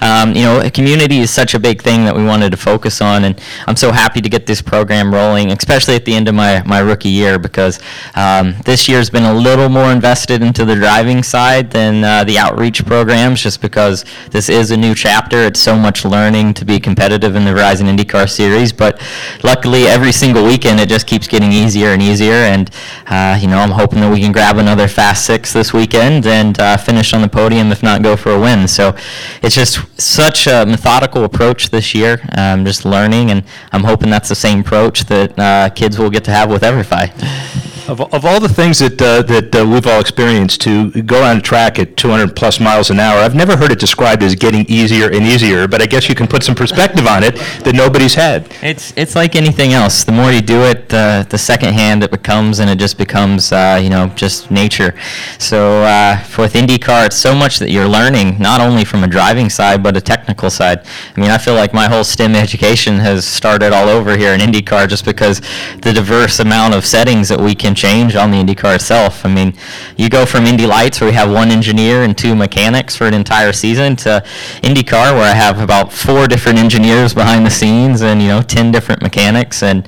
Um, 0.00 0.36
you 0.36 0.42
know, 0.42 0.68
community 0.70 1.18
is 1.18 1.32
such 1.32 1.54
a 1.54 1.58
big 1.58 1.82
thing 1.82 2.04
that 2.04 2.14
we 2.14 2.24
wanted 2.24 2.50
to 2.50 2.56
focus 2.56 3.00
on, 3.00 3.24
and 3.24 3.40
I'm 3.66 3.74
so 3.74 3.90
happy 3.90 4.20
to 4.20 4.28
get 4.28 4.46
this 4.46 4.62
program 4.62 5.12
rolling, 5.12 5.50
especially 5.50 5.96
at 5.96 6.04
the 6.04 6.14
end 6.14 6.28
of 6.28 6.36
my, 6.36 6.62
my 6.62 6.78
rookie 6.78 7.08
year, 7.08 7.40
because 7.40 7.80
um, 8.14 8.54
this 8.64 8.88
year's 8.88 9.10
been 9.10 9.24
a 9.24 9.34
little 9.34 9.68
more 9.68 9.90
invested 9.90 10.42
into 10.42 10.64
the 10.64 10.76
driving 10.76 11.24
side 11.24 11.72
than 11.72 12.04
uh, 12.04 12.22
the 12.22 12.38
outreach 12.38 12.86
programs, 12.86 13.42
just 13.42 13.60
because 13.60 14.04
this 14.30 14.48
is 14.48 14.70
a 14.70 14.76
new 14.76 14.94
chapter. 14.94 15.38
It's 15.38 15.60
so 15.60 15.76
much 15.76 16.04
learning 16.04 16.54
to 16.54 16.64
be 16.64 16.78
competitive 16.78 17.34
in 17.34 17.44
the 17.44 17.50
Verizon 17.50 17.92
IndyCar 17.92 18.30
Series, 18.30 18.72
but 18.72 19.00
luckily 19.42 19.88
every 19.88 20.12
single 20.12 20.51
weekend 20.52 20.80
it 20.80 20.88
just 20.88 21.06
keeps 21.06 21.26
getting 21.26 21.50
easier 21.50 21.88
and 21.88 22.02
easier, 22.02 22.40
and 22.54 22.70
uh, 23.06 23.38
you 23.40 23.48
know 23.48 23.58
I'm 23.58 23.70
hoping 23.70 24.00
that 24.00 24.12
we 24.12 24.20
can 24.20 24.32
grab 24.32 24.58
another 24.58 24.86
Fast 24.86 25.24
Six 25.24 25.52
this 25.52 25.72
weekend 25.72 26.26
and 26.26 26.58
uh, 26.60 26.76
finish 26.76 27.14
on 27.14 27.22
the 27.22 27.28
podium, 27.28 27.72
if 27.72 27.82
not 27.82 28.02
go 28.02 28.16
for 28.16 28.32
a 28.32 28.40
win. 28.40 28.68
So 28.68 28.94
it's 29.42 29.54
just 29.54 29.74
such 30.00 30.46
a 30.46 30.66
methodical 30.66 31.24
approach 31.24 31.70
this 31.70 31.94
year, 31.94 32.20
um, 32.36 32.64
just 32.66 32.84
learning, 32.84 33.30
and 33.30 33.44
I'm 33.72 33.84
hoping 33.84 34.10
that's 34.10 34.28
the 34.28 34.34
same 34.34 34.60
approach 34.60 35.04
that 35.06 35.38
uh, 35.38 35.70
kids 35.70 35.98
will 35.98 36.10
get 36.10 36.24
to 36.24 36.30
have 36.30 36.50
with 36.50 36.62
Everfi. 36.62 37.61
Of, 37.88 38.00
of 38.00 38.24
all 38.24 38.38
the 38.38 38.48
things 38.48 38.78
that, 38.78 39.02
uh, 39.02 39.22
that 39.22 39.54
uh, 39.56 39.66
we've 39.66 39.86
all 39.86 40.00
experienced, 40.00 40.60
to 40.62 41.02
go 41.02 41.24
on 41.24 41.38
a 41.38 41.40
track 41.40 41.80
at 41.80 41.96
200 41.96 42.36
plus 42.36 42.60
miles 42.60 42.90
an 42.90 43.00
hour, 43.00 43.18
I've 43.18 43.34
never 43.34 43.56
heard 43.56 43.72
it 43.72 43.80
described 43.80 44.22
as 44.22 44.36
getting 44.36 44.64
easier 44.68 45.10
and 45.10 45.26
easier, 45.26 45.66
but 45.66 45.82
I 45.82 45.86
guess 45.86 46.08
you 46.08 46.14
can 46.14 46.28
put 46.28 46.44
some 46.44 46.54
perspective 46.54 47.06
on 47.08 47.24
it 47.24 47.34
that 47.64 47.74
nobody's 47.74 48.14
had. 48.14 48.46
It's 48.62 48.92
it's 48.96 49.16
like 49.16 49.34
anything 49.34 49.72
else. 49.72 50.04
The 50.04 50.12
more 50.12 50.30
you 50.30 50.40
do 50.40 50.62
it, 50.62 50.90
the 50.90 51.26
the 51.28 51.38
second 51.38 51.74
hand 51.74 52.04
it 52.04 52.12
becomes, 52.12 52.60
and 52.60 52.70
it 52.70 52.78
just 52.78 52.98
becomes 52.98 53.50
uh, 53.50 53.80
you 53.82 53.90
know 53.90 54.06
just 54.14 54.50
nature. 54.50 54.94
So 55.38 55.82
uh, 55.82 56.22
with 56.38 56.54
IndyCar, 56.54 57.06
it's 57.06 57.16
so 57.16 57.34
much 57.34 57.58
that 57.58 57.70
you're 57.70 57.88
learning, 57.88 58.38
not 58.38 58.60
only 58.60 58.84
from 58.84 59.02
a 59.02 59.08
driving 59.08 59.50
side 59.50 59.82
but 59.82 59.96
a 59.96 60.00
technical 60.00 60.50
side. 60.50 60.86
I 61.16 61.20
mean, 61.20 61.30
I 61.30 61.38
feel 61.38 61.54
like 61.54 61.74
my 61.74 61.88
whole 61.88 62.04
STEM 62.04 62.36
education 62.36 62.98
has 62.98 63.26
started 63.26 63.72
all 63.72 63.88
over 63.88 64.16
here 64.16 64.34
in 64.34 64.40
IndyCar, 64.40 64.88
just 64.88 65.04
because 65.04 65.40
the 65.80 65.92
diverse 65.92 66.38
amount 66.38 66.74
of 66.74 66.86
settings 66.86 67.28
that 67.28 67.40
we 67.40 67.54
can 67.54 67.71
change 67.74 68.16
on 68.16 68.30
the 68.30 68.38
IndyCar 68.42 68.74
itself. 68.74 69.24
I 69.24 69.32
mean, 69.32 69.54
you 69.96 70.08
go 70.08 70.26
from 70.26 70.44
Indy 70.44 70.66
Lights 70.66 71.00
where 71.00 71.10
we 71.10 71.14
have 71.14 71.30
one 71.30 71.50
engineer 71.50 72.02
and 72.02 72.16
two 72.16 72.34
mechanics 72.34 72.96
for 72.96 73.06
an 73.06 73.14
entire 73.14 73.52
season 73.52 73.96
to 73.96 74.22
IndyCar 74.62 75.14
where 75.14 75.30
I 75.30 75.34
have 75.34 75.60
about 75.60 75.92
four 75.92 76.26
different 76.26 76.58
engineers 76.58 77.14
behind 77.14 77.46
the 77.46 77.50
scenes 77.50 78.02
and 78.02 78.20
you 78.20 78.28
know 78.28 78.42
ten 78.42 78.70
different 78.70 79.02
mechanics 79.02 79.62
and 79.62 79.86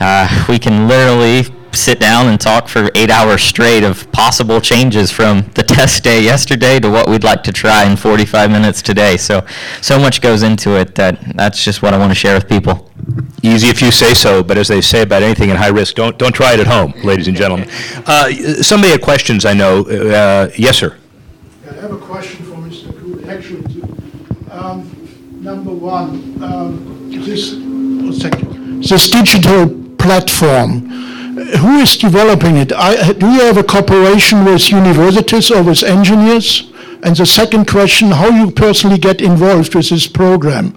uh, 0.00 0.46
we 0.48 0.58
can 0.58 0.88
literally 0.88 1.44
sit 1.72 2.00
down 2.00 2.28
and 2.28 2.40
talk 2.40 2.68
for 2.68 2.90
eight 2.94 3.10
hours 3.10 3.42
straight 3.42 3.84
of 3.84 4.10
possible 4.12 4.60
changes 4.60 5.10
from 5.10 5.42
the 5.54 5.62
test 5.62 6.02
day 6.04 6.22
yesterday 6.22 6.80
to 6.80 6.90
what 6.90 7.08
we'd 7.08 7.24
like 7.24 7.42
to 7.44 7.52
try 7.52 7.84
in 7.84 7.96
45 7.96 8.50
minutes 8.50 8.82
today. 8.82 9.16
So, 9.16 9.46
so 9.80 9.98
much 9.98 10.20
goes 10.20 10.42
into 10.42 10.78
it 10.78 10.94
that 10.96 11.18
that's 11.36 11.62
just 11.64 11.82
what 11.82 11.94
I 11.94 11.98
want 11.98 12.10
to 12.10 12.14
share 12.14 12.34
with 12.34 12.48
people. 12.48 12.90
Easy 13.42 13.68
if 13.68 13.80
you 13.80 13.90
say 13.90 14.14
so, 14.14 14.42
but 14.42 14.58
as 14.58 14.68
they 14.68 14.80
say 14.80 15.02
about 15.02 15.22
anything 15.22 15.50
in 15.50 15.56
high 15.56 15.68
risk, 15.68 15.94
don't, 15.94 16.18
don't 16.18 16.34
try 16.34 16.54
it 16.54 16.60
at 16.60 16.66
home, 16.66 16.92
ladies 17.02 17.28
and 17.28 17.36
gentlemen. 17.36 17.68
Uh, 18.06 18.30
somebody 18.62 18.90
had 18.92 19.02
questions, 19.02 19.44
I 19.44 19.54
know. 19.54 19.82
Uh, 19.82 20.50
yes, 20.58 20.78
sir. 20.78 20.96
I 21.68 21.74
have 21.74 21.92
a 21.92 21.98
question 21.98 22.44
for 22.44 22.56
Mr. 22.56 22.92
Kuhn, 22.98 23.28
actually 23.28 23.62
two. 23.72 23.96
Um, 24.50 24.96
Number 25.40 25.72
one, 25.72 26.42
um, 26.42 27.10
this, 27.24 27.54
one 27.54 28.12
second. 28.12 28.82
this 28.84 29.08
digital 29.08 29.70
platform, 29.96 30.86
uh, 30.92 31.09
who 31.58 31.78
is 31.78 31.96
developing 31.96 32.56
it? 32.56 32.72
I- 32.72 33.12
Do 33.12 33.26
you 33.26 33.40
have 33.40 33.56
a 33.56 33.62
cooperation 33.62 34.44
with 34.44 34.70
universities 34.70 35.50
or 35.50 35.62
with 35.62 35.82
engineers? 35.82 36.70
And 37.02 37.16
the 37.16 37.24
second 37.26 37.66
question, 37.66 38.10
how 38.10 38.28
you 38.28 38.50
personally 38.50 38.98
get 38.98 39.20
involved 39.22 39.74
with 39.74 39.88
this 39.88 40.06
program? 40.06 40.74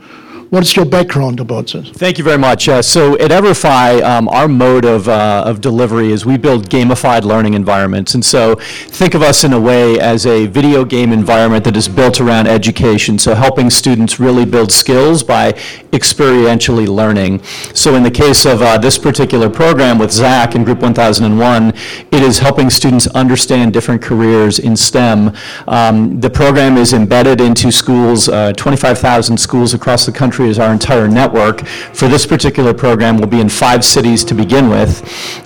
What's 0.53 0.75
your 0.75 0.85
background 0.85 1.39
about 1.39 1.71
this? 1.71 1.89
Thank 1.89 2.19
you 2.19 2.23
very 2.23 2.37
much. 2.37 2.69
Uh, 2.69 2.83
So 2.83 3.15
at 3.17 3.31
Everfi, 3.31 4.03
um, 4.03 4.29
our 4.29 4.47
mode 4.47 4.85
of, 4.85 5.07
uh, 5.09 5.41
of 5.47 5.61
delivery 5.61 6.11
is 6.11 6.27
we 6.27 6.37
build 6.37 6.69
gamified 6.69 7.23
learning 7.23 7.55
environments. 7.55 8.13
And 8.13 8.23
so 8.23 8.53
think 8.99 9.15
of 9.15 9.23
us 9.23 9.43
in 9.43 9.51
a 9.51 9.59
way 9.59 9.99
as 9.99 10.27
a 10.27 10.45
video 10.45 10.85
game 10.85 11.11
environment 11.11 11.63
that 11.63 11.75
is 11.75 11.87
built 11.87 12.21
around 12.21 12.45
education, 12.45 13.17
so 13.17 13.33
helping 13.33 13.71
students 13.71 14.19
really 14.19 14.45
build 14.45 14.71
skills 14.71 15.23
by 15.23 15.53
experientially 15.91 16.87
learning. 16.87 17.41
So 17.73 17.95
in 17.95 18.03
the 18.03 18.11
case 18.11 18.45
of 18.45 18.61
uh, 18.61 18.77
this 18.77 18.99
particular 18.99 19.49
program 19.49 19.97
with 19.97 20.11
Zach 20.11 20.53
in 20.53 20.63
Group 20.63 20.81
1001, 20.81 21.69
it 22.11 22.21
is 22.21 22.37
helping 22.37 22.69
students 22.69 23.07
understand 23.07 23.73
different 23.73 24.03
careers 24.03 24.59
in 24.59 24.75
STEM. 24.77 25.31
Um, 25.67 26.19
The 26.19 26.29
program 26.29 26.77
is 26.77 26.93
embedded 26.93 27.41
into 27.41 27.71
schools, 27.71 28.29
uh, 28.29 28.53
25,000 28.53 29.39
schools 29.39 29.73
across 29.73 30.05
the 30.05 30.11
country 30.11 30.42
is 30.49 30.59
our 30.59 30.71
entire 30.71 31.07
network. 31.07 31.65
For 31.93 32.07
this 32.07 32.25
particular 32.25 32.73
program, 32.73 33.17
we'll 33.17 33.27
be 33.27 33.41
in 33.41 33.49
five 33.49 33.83
cities 33.83 34.23
to 34.25 34.35
begin 34.35 34.69
with. 34.69 35.01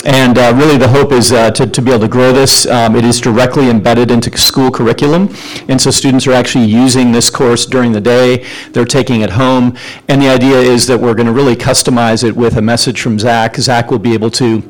And 0.06 0.38
uh, 0.38 0.54
really, 0.56 0.78
the 0.78 0.88
hope 0.88 1.12
is 1.12 1.32
uh, 1.32 1.52
to 1.52 1.68
to 1.68 1.82
be 1.82 1.92
able 1.92 2.02
to 2.02 2.08
grow 2.08 2.32
this. 2.32 2.66
Um, 2.66 2.96
It 2.96 3.06
is 3.06 3.22
directly 3.22 3.70
embedded 3.70 4.12
into 4.12 4.36
school 4.38 4.72
curriculum, 4.72 5.30
and 5.70 5.80
so 5.80 5.92
students 5.92 6.28
are 6.28 6.34
actually 6.34 6.66
using 6.66 7.12
this 7.12 7.30
course 7.30 7.66
during 7.66 7.94
the 7.94 8.02
day, 8.02 8.46
they're 8.74 8.86
taking 8.86 9.22
it 9.22 9.32
home, 9.32 9.76
and 10.08 10.22
the 10.22 10.30
idea 10.30 10.58
is 10.58 10.88
that 10.88 11.00
we're 11.00 11.14
going 11.14 11.28
to 11.28 11.34
really 11.34 11.56
customize 11.56 12.24
it 12.28 12.36
with 12.36 12.58
a 12.58 12.62
message 12.62 13.02
from 13.02 13.20
Zach. 13.20 13.56
Zach 13.58 13.92
will 13.92 14.00
be 14.00 14.14
able 14.14 14.32
to 14.32 14.64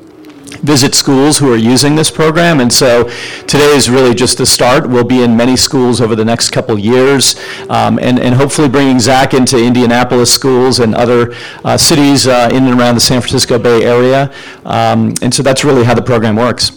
visit 0.62 0.96
schools 0.96 1.38
who 1.38 1.52
are 1.52 1.58
using 1.58 1.96
this 1.96 2.12
program, 2.12 2.60
and 2.60 2.72
so 2.72 3.10
today 3.48 3.76
is 3.76 3.90
really 3.90 4.14
just 4.14 4.38
the 4.38 4.46
start. 4.46 4.90
We'll 4.90 5.04
be 5.04 5.22
in 5.24 5.36
many 5.36 5.56
schools 5.56 6.02
over 6.02 6.16
the 6.16 6.26
next 6.26 6.52
couple 6.52 6.78
years, 6.78 7.36
um, 7.70 8.00
and 8.00 8.20
and 8.20 8.36
hopefully 8.36 8.70
bringing 8.70 9.00
Zach 9.00 9.34
into 9.34 9.58
Indianapolis 9.58 10.34
schools 10.34 10.80
and 10.80 10.96
other 10.96 11.34
uh, 11.64 11.78
cities 11.78 12.28
uh, 12.28 12.50
in 12.52 12.66
and 12.66 12.80
around 12.80 12.96
the 12.96 13.02
San 13.02 13.22
Francisco 13.22 13.58
Bay 13.60 13.84
Area. 13.84 14.32
Um, 14.66 15.14
And 15.22 15.34
so 15.34 15.44
that's 15.44 15.64
really 15.64 15.84
how 15.84 15.94
the 15.94 16.02
program 16.02 16.36
works. 16.36 16.72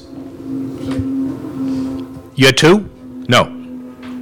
You 2.36 2.46
had 2.46 2.56
two? 2.56 2.88
No. 3.28 3.44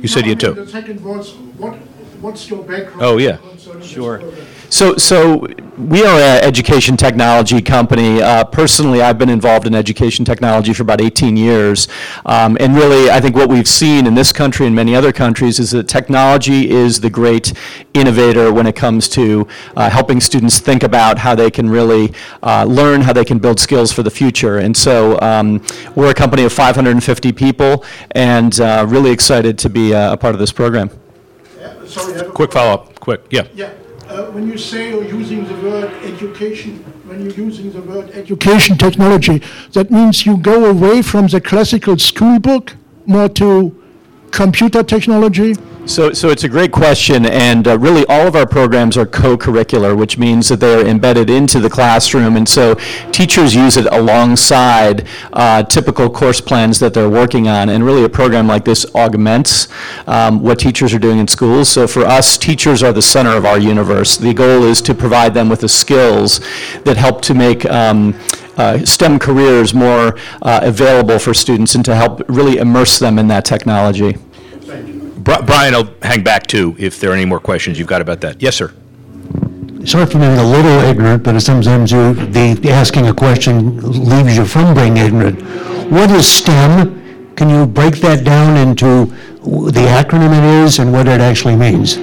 You 0.03 0.09
said 0.09 0.27
you 0.27 0.31
had 0.35 0.43
No, 0.43 0.51
I 0.51 0.55
two. 0.55 0.65
The 0.65 0.71
second 0.71 1.05
was, 1.05 1.35
what, 1.57 1.75
what's 2.21 2.49
your 2.51 2.63
background? 2.65 3.01
Oh, 3.01 3.19
yeah. 3.19 3.37
concerning 3.37 3.81
this 3.81 3.89
Sure. 3.89 4.21
Program? 4.71 4.71
So, 4.71 4.97
so 4.97 5.47
we 5.79 6.03
are 6.03 6.19
an 6.19 6.45
education 6.45 6.97
technology 6.97 7.63
company. 7.63 8.21
Uh, 8.21 8.45
Personally, 8.45 9.01
I've 9.01 9.19
been 9.19 9.29
involved 9.29 9.67
in 9.67 9.75
education 9.75 10.25
technology 10.25 10.73
for 10.73 10.83
about 10.83 11.01
18 11.01 11.37
years. 11.37 11.87
Um, 12.27 12.57
And 12.61 12.75
really, 12.75 13.11
I 13.11 13.21
think 13.21 13.37
what 13.37 13.49
we've 13.49 13.69
seen 13.69 14.07
in 14.07 14.15
this 14.15 14.33
country 14.33 14.67
and 14.67 14.75
many 14.75 14.97
other 14.97 15.13
countries 15.13 15.59
is 15.61 15.71
that 15.71 15.87
technology 15.87 16.69
is 16.71 17.01
the 17.01 17.11
great 17.11 17.53
innovator 17.95 18.53
when 18.53 18.67
it 18.67 18.75
comes 18.75 19.09
to 19.11 19.47
uh, 19.77 19.89
helping 19.89 20.21
students 20.21 20.59
think 20.59 20.83
about 20.83 21.19
how 21.19 21.35
they 21.35 21.51
can 21.51 21.71
really 21.71 22.13
uh, 22.43 22.65
learn, 22.65 23.03
how 23.03 23.13
they 23.13 23.25
can 23.25 23.39
build 23.39 23.61
skills 23.61 23.93
for 23.93 24.03
the 24.03 24.11
future. 24.11 24.59
And 24.59 24.77
so 24.77 25.19
um, 25.21 25.63
we're 25.95 26.11
a 26.11 26.15
company 26.15 26.45
of 26.45 26.53
550 26.53 27.33
people 27.33 27.85
and 28.13 28.61
uh, 28.61 28.85
really 28.89 29.11
excited 29.11 29.59
to 29.59 29.69
be 29.71 29.95
uh, 29.95 30.13
a 30.13 30.17
part 30.17 30.35
of 30.35 30.41
this 30.41 30.53
program. 30.53 30.91
Yeah, 31.59 31.85
Sorry, 31.87 32.15
I 32.15 32.17
have 32.19 32.27
a 32.29 32.31
Quick 32.33 32.53
follow-up, 32.53 32.99
quick, 33.01 33.23
yeah. 33.31 33.47
Yeah, 33.55 33.73
uh, 34.09 34.25
when 34.33 34.49
you 34.49 34.57
say 34.57 34.91
you're 34.91 35.05
using 35.05 35.45
the 35.45 35.55
word 35.69 35.93
education, 36.05 36.79
when 37.07 37.23
you're 37.23 37.35
using 37.35 37.71
the 37.73 37.83
word 37.83 38.11
education 38.11 38.77
technology, 38.77 39.43
that 39.73 39.91
means 39.91 40.25
you 40.25 40.37
go 40.39 40.67
away 40.67 41.03
from 41.03 41.27
the 41.27 41.41
classical 41.41 41.99
school 41.99 42.39
book 42.39 42.75
more 43.07 43.29
to 43.29 43.75
computer 44.31 44.83
technology? 44.83 45.55
So, 45.89 46.13
so 46.13 46.29
it's 46.29 46.45
a 46.45 46.51
great 46.51 46.71
question, 46.71 47.25
and 47.25 47.67
uh, 47.67 47.79
really 47.79 48.05
all 48.11 48.27
of 48.27 48.37
our 48.37 48.47
programs 48.47 48.99
are 48.99 49.07
co-curricular, 49.07 49.97
which 49.97 50.19
means 50.19 50.51
that 50.51 50.61
they 50.61 50.75
are 50.75 50.87
embedded 50.87 51.31
into 51.31 51.61
the 51.61 51.71
classroom, 51.71 52.37
and 52.37 52.47
so 52.47 52.75
teachers 53.11 53.55
use 53.55 53.79
it 53.79 53.87
alongside 53.87 55.09
uh, 55.33 55.63
typical 55.63 56.11
course 56.11 56.43
plans 56.43 56.79
that 56.81 56.93
they're 56.93 57.09
working 57.09 57.49
on, 57.49 57.71
and 57.71 57.87
really 57.87 58.05
a 58.05 58.09
program 58.09 58.47
like 58.47 58.67
this 58.67 58.85
augments 58.95 59.69
um, 60.07 60.43
what 60.43 60.59
teachers 60.59 60.93
are 60.93 60.99
doing 60.99 61.21
in 61.21 61.27
schools. 61.27 61.71
So 61.71 61.87
for 61.87 62.05
us, 62.05 62.37
teachers 62.37 62.83
are 62.83 62.93
the 62.93 63.03
center 63.03 63.35
of 63.35 63.47
our 63.47 63.59
universe. 63.59 64.19
The 64.19 64.35
goal 64.35 64.65
is 64.65 64.83
to 64.83 64.95
provide 64.95 65.33
them 65.33 65.49
with 65.49 65.63
the 65.63 65.71
skills 65.71 66.41
that 66.85 66.99
help 66.99 67.23
to 67.23 67.35
make 67.35 67.65
um, 67.65 68.15
uh, 68.59 68.85
STEM 68.85 69.19
careers 69.19 69.73
more 69.73 70.19
uh, 70.43 70.61
available 70.63 71.19
for 71.19 71.33
students 71.33 71.75
and 71.75 71.85
to 71.87 71.95
help 71.95 72.21
really 72.29 72.59
immerse 72.59 72.99
them 72.99 73.19
in 73.19 73.29
that 73.29 73.47
technology. 73.47 74.19
Bri- 75.29 75.45
I'll 75.75 75.91
hang 76.03 76.23
back 76.23 76.47
too 76.47 76.75
if 76.79 77.01
there 77.01 77.11
are 77.11 77.15
any 77.15 77.27
more 77.27 77.39
questions 77.41 77.79
you've 77.79 77.89
got 77.89 78.01
about 78.01 78.23
that. 78.23 78.41
Yes, 78.41 78.57
sir. 78.57 78.73
sorry 79.85 80.07
for 80.07 80.19
being 80.19 80.39
a 80.39 80.51
little 80.51 80.79
ignorant, 80.89 81.23
but 81.23 81.39
sometimes 81.41 81.93
you, 81.93 82.15
the 82.15 82.71
asking 82.71 83.09
a 83.09 83.13
question 83.13 83.79
leaves 84.09 84.37
you 84.39 84.47
from 84.47 84.75
being 84.75 84.97
ignorant. 84.97 85.43
What 85.93 86.11
is 86.11 86.27
STEM? 86.27 87.35
Can 87.37 87.51
you 87.51 87.67
break 87.67 87.97
that 87.97 88.25
down 88.25 88.57
into 88.57 89.07
the 89.71 89.85
acronym 90.01 90.33
it 90.37 90.65
is 90.65 90.79
and 90.79 90.93
what 90.93 91.07
it 91.07 91.21
actually 91.21 91.57
means? 91.57 91.99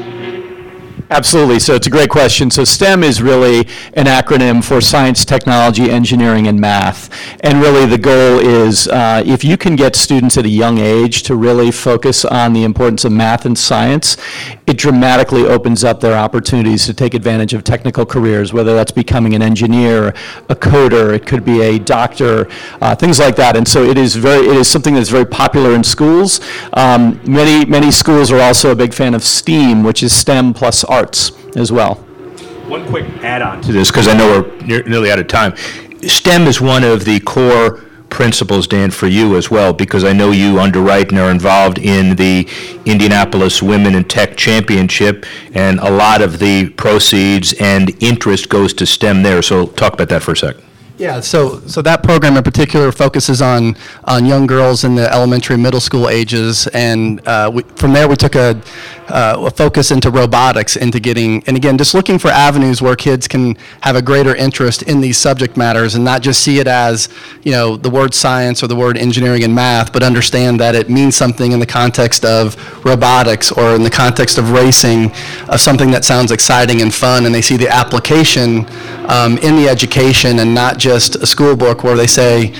Absolutely. 1.12 1.60
So 1.60 1.76
it's 1.76 1.86
a 1.86 1.90
great 1.92 2.10
question. 2.10 2.50
So 2.50 2.64
STEM 2.64 3.04
is 3.04 3.22
really 3.22 3.60
an 3.94 4.08
acronym 4.08 4.64
for 4.64 4.82
science, 4.82 5.24
technology, 5.24 5.92
engineering, 5.92 6.48
and 6.48 6.60
math. 6.60 7.12
And 7.42 7.62
really, 7.62 7.86
the 7.86 8.00
goal 8.00 8.40
is 8.40 8.88
uh, 8.88 9.22
if 9.24 9.44
you 9.44 9.56
can 9.56 9.76
get 9.76 9.96
students 9.96 10.36
at 10.38 10.46
a 10.46 10.50
young 10.50 10.80
age 10.80 11.22
to 11.24 11.36
really 11.36 11.70
focus 11.70 12.26
on 12.26 12.54
the 12.54 12.64
importance 12.64 13.06
of 13.06 13.12
math 13.12 13.46
and 13.46 13.56
science, 13.56 14.18
it 14.66 14.78
dramatically 14.80 15.46
opens 15.46 15.84
up 15.84 16.00
their 16.00 16.18
opportunities 16.18 16.88
to 16.88 16.94
take 16.94 17.14
advantage 17.14 17.54
of 17.54 17.64
technical 17.64 18.06
careers, 18.06 18.52
whether 18.52 18.74
that's 18.74 18.92
becoming 18.92 19.36
an 19.36 19.44
engineer, 19.44 20.08
a 20.50 20.56
coder, 20.56 21.16
it 21.16 21.28
could 21.28 21.46
be 21.46 21.62
a 21.62 21.78
doctor, 21.78 22.48
uh, 22.82 22.96
things 22.96 23.20
like 23.20 23.36
that. 23.36 23.56
And 23.56 23.68
so 23.68 23.84
it 23.84 23.98
is 23.98 24.16
very, 24.16 24.48
it 24.48 24.56
is 24.56 24.68
something 24.68 24.96
that's 24.96 25.10
very 25.10 25.26
popular 25.26 25.76
in 25.76 25.84
schools. 25.84 26.42
Um, 26.74 27.22
many, 27.28 27.64
many 27.64 27.92
schools 27.92 28.32
are 28.32 28.42
also 28.42 28.72
a 28.72 28.76
big 28.76 28.94
fan 28.94 29.14
of 29.14 29.24
STEAM, 29.24 29.84
which 29.84 30.02
is 30.02 30.12
STEM 30.12 30.56
plus 30.56 30.84
arts 30.96 31.32
as 31.56 31.72
well. 31.72 31.96
One 32.68 32.84
quick 32.88 33.06
add-on 33.24 33.62
to 33.62 33.72
this, 33.72 33.92
because 33.92 34.08
I 34.08 34.16
know 34.18 34.28
we're 34.34 34.66
near- 34.66 34.84
nearly 34.84 35.12
out 35.12 35.20
of 35.20 35.28
time. 35.28 35.52
STEM 36.20 36.48
is 36.48 36.60
one 36.60 36.84
of 36.84 37.06
the 37.06 37.20
core 37.20 37.82
principles, 38.10 38.68
Dan, 38.68 38.92
for 38.92 39.08
you 39.08 39.36
as 39.36 39.52
well, 39.52 39.74
because 39.74 40.04
I 40.04 40.14
know 40.14 40.32
you 40.32 40.60
underwrite 40.60 41.10
and 41.12 41.20
are 41.20 41.32
involved 41.32 41.78
in 41.80 42.16
the 42.16 42.48
Indianapolis 42.86 43.62
Women 43.62 43.94
in 43.94 44.04
Tech 44.06 44.38
Championship, 44.38 45.26
and 45.54 45.80
a 45.80 45.92
lot 45.92 46.22
of 46.22 46.40
the 46.40 46.70
proceeds 46.70 47.54
and 47.60 47.92
interest 48.02 48.48
goes 48.50 48.74
to 48.76 48.86
STEM 48.86 49.24
there. 49.24 49.42
So 49.42 49.68
talk 49.68 49.94
about 49.94 50.10
that 50.10 50.24
for 50.24 50.32
a 50.32 50.38
sec. 50.38 50.56
Yeah, 50.98 51.20
so, 51.20 51.60
so 51.68 51.82
that 51.82 52.04
program 52.04 52.38
in 52.38 52.44
particular 52.44 52.90
focuses 52.94 53.42
on, 53.42 53.76
on 54.06 54.26
young 54.26 54.48
girls 54.48 54.86
in 54.86 54.96
the 54.96 55.12
elementary, 55.12 55.58
middle 55.58 55.82
school 55.82 56.08
ages, 56.08 56.68
and 56.68 57.20
uh, 57.28 57.52
we, 57.54 57.64
from 57.76 57.92
there 57.92 58.08
we 58.08 58.16
took 58.16 58.36
a, 58.36 58.62
uh, 59.08 59.36
a 59.46 59.52
focus 59.52 59.92
into 59.92 60.10
robotics, 60.10 60.76
into 60.76 61.00
getting, 61.00 61.44
and 61.48 61.56
again, 61.56 61.78
just 61.78 61.94
looking 61.94 62.18
for 62.18 62.30
avenues 62.30 62.82
where 62.82 62.96
kids 62.96 63.28
can 63.28 63.56
have 63.82 63.96
a 63.96 64.02
greater 64.02 64.36
interest 64.36 64.82
in 64.84 65.02
these 65.02 65.18
subject 65.18 65.58
matters 65.58 65.96
and 65.96 66.04
not 66.04 66.22
just 66.22 66.42
see 66.42 66.60
it 66.60 66.68
as, 66.68 67.10
you 67.44 67.52
know, 67.52 67.78
the 67.78 67.90
word 67.90 68.14
science 68.14 68.64
or 68.64 68.68
the 68.68 68.76
word 68.76 68.98
engineering 68.98 69.44
and 69.44 69.54
math, 69.54 69.94
but 69.94 70.04
understand 70.04 70.60
that 70.60 70.76
it 70.76 70.90
means 70.90 71.16
something 71.16 71.52
in 71.52 71.60
the 71.60 71.66
context 71.66 72.26
of 72.26 72.56
robotics 72.86 73.52
or 73.52 73.76
in 73.76 73.84
the 73.84 73.90
context 73.90 74.38
of 74.38 74.52
racing, 74.52 75.12
of 75.50 75.60
something 75.60 75.92
that 75.92 76.04
sounds 76.04 76.32
exciting 76.32 76.82
and 76.82 76.94
fun, 76.94 77.26
and 77.26 77.34
they 77.34 77.42
see 77.42 77.58
the 77.58 77.70
application 77.70 78.66
um, 79.08 79.38
in 79.40 79.56
the 79.56 79.68
education 79.70 80.40
and 80.40 80.54
not 80.54 80.78
just 80.78 81.16
a 81.16 81.26
school 81.26 81.56
book 81.56 81.84
where 81.84 81.96
they 81.96 82.08
say, 82.08 82.54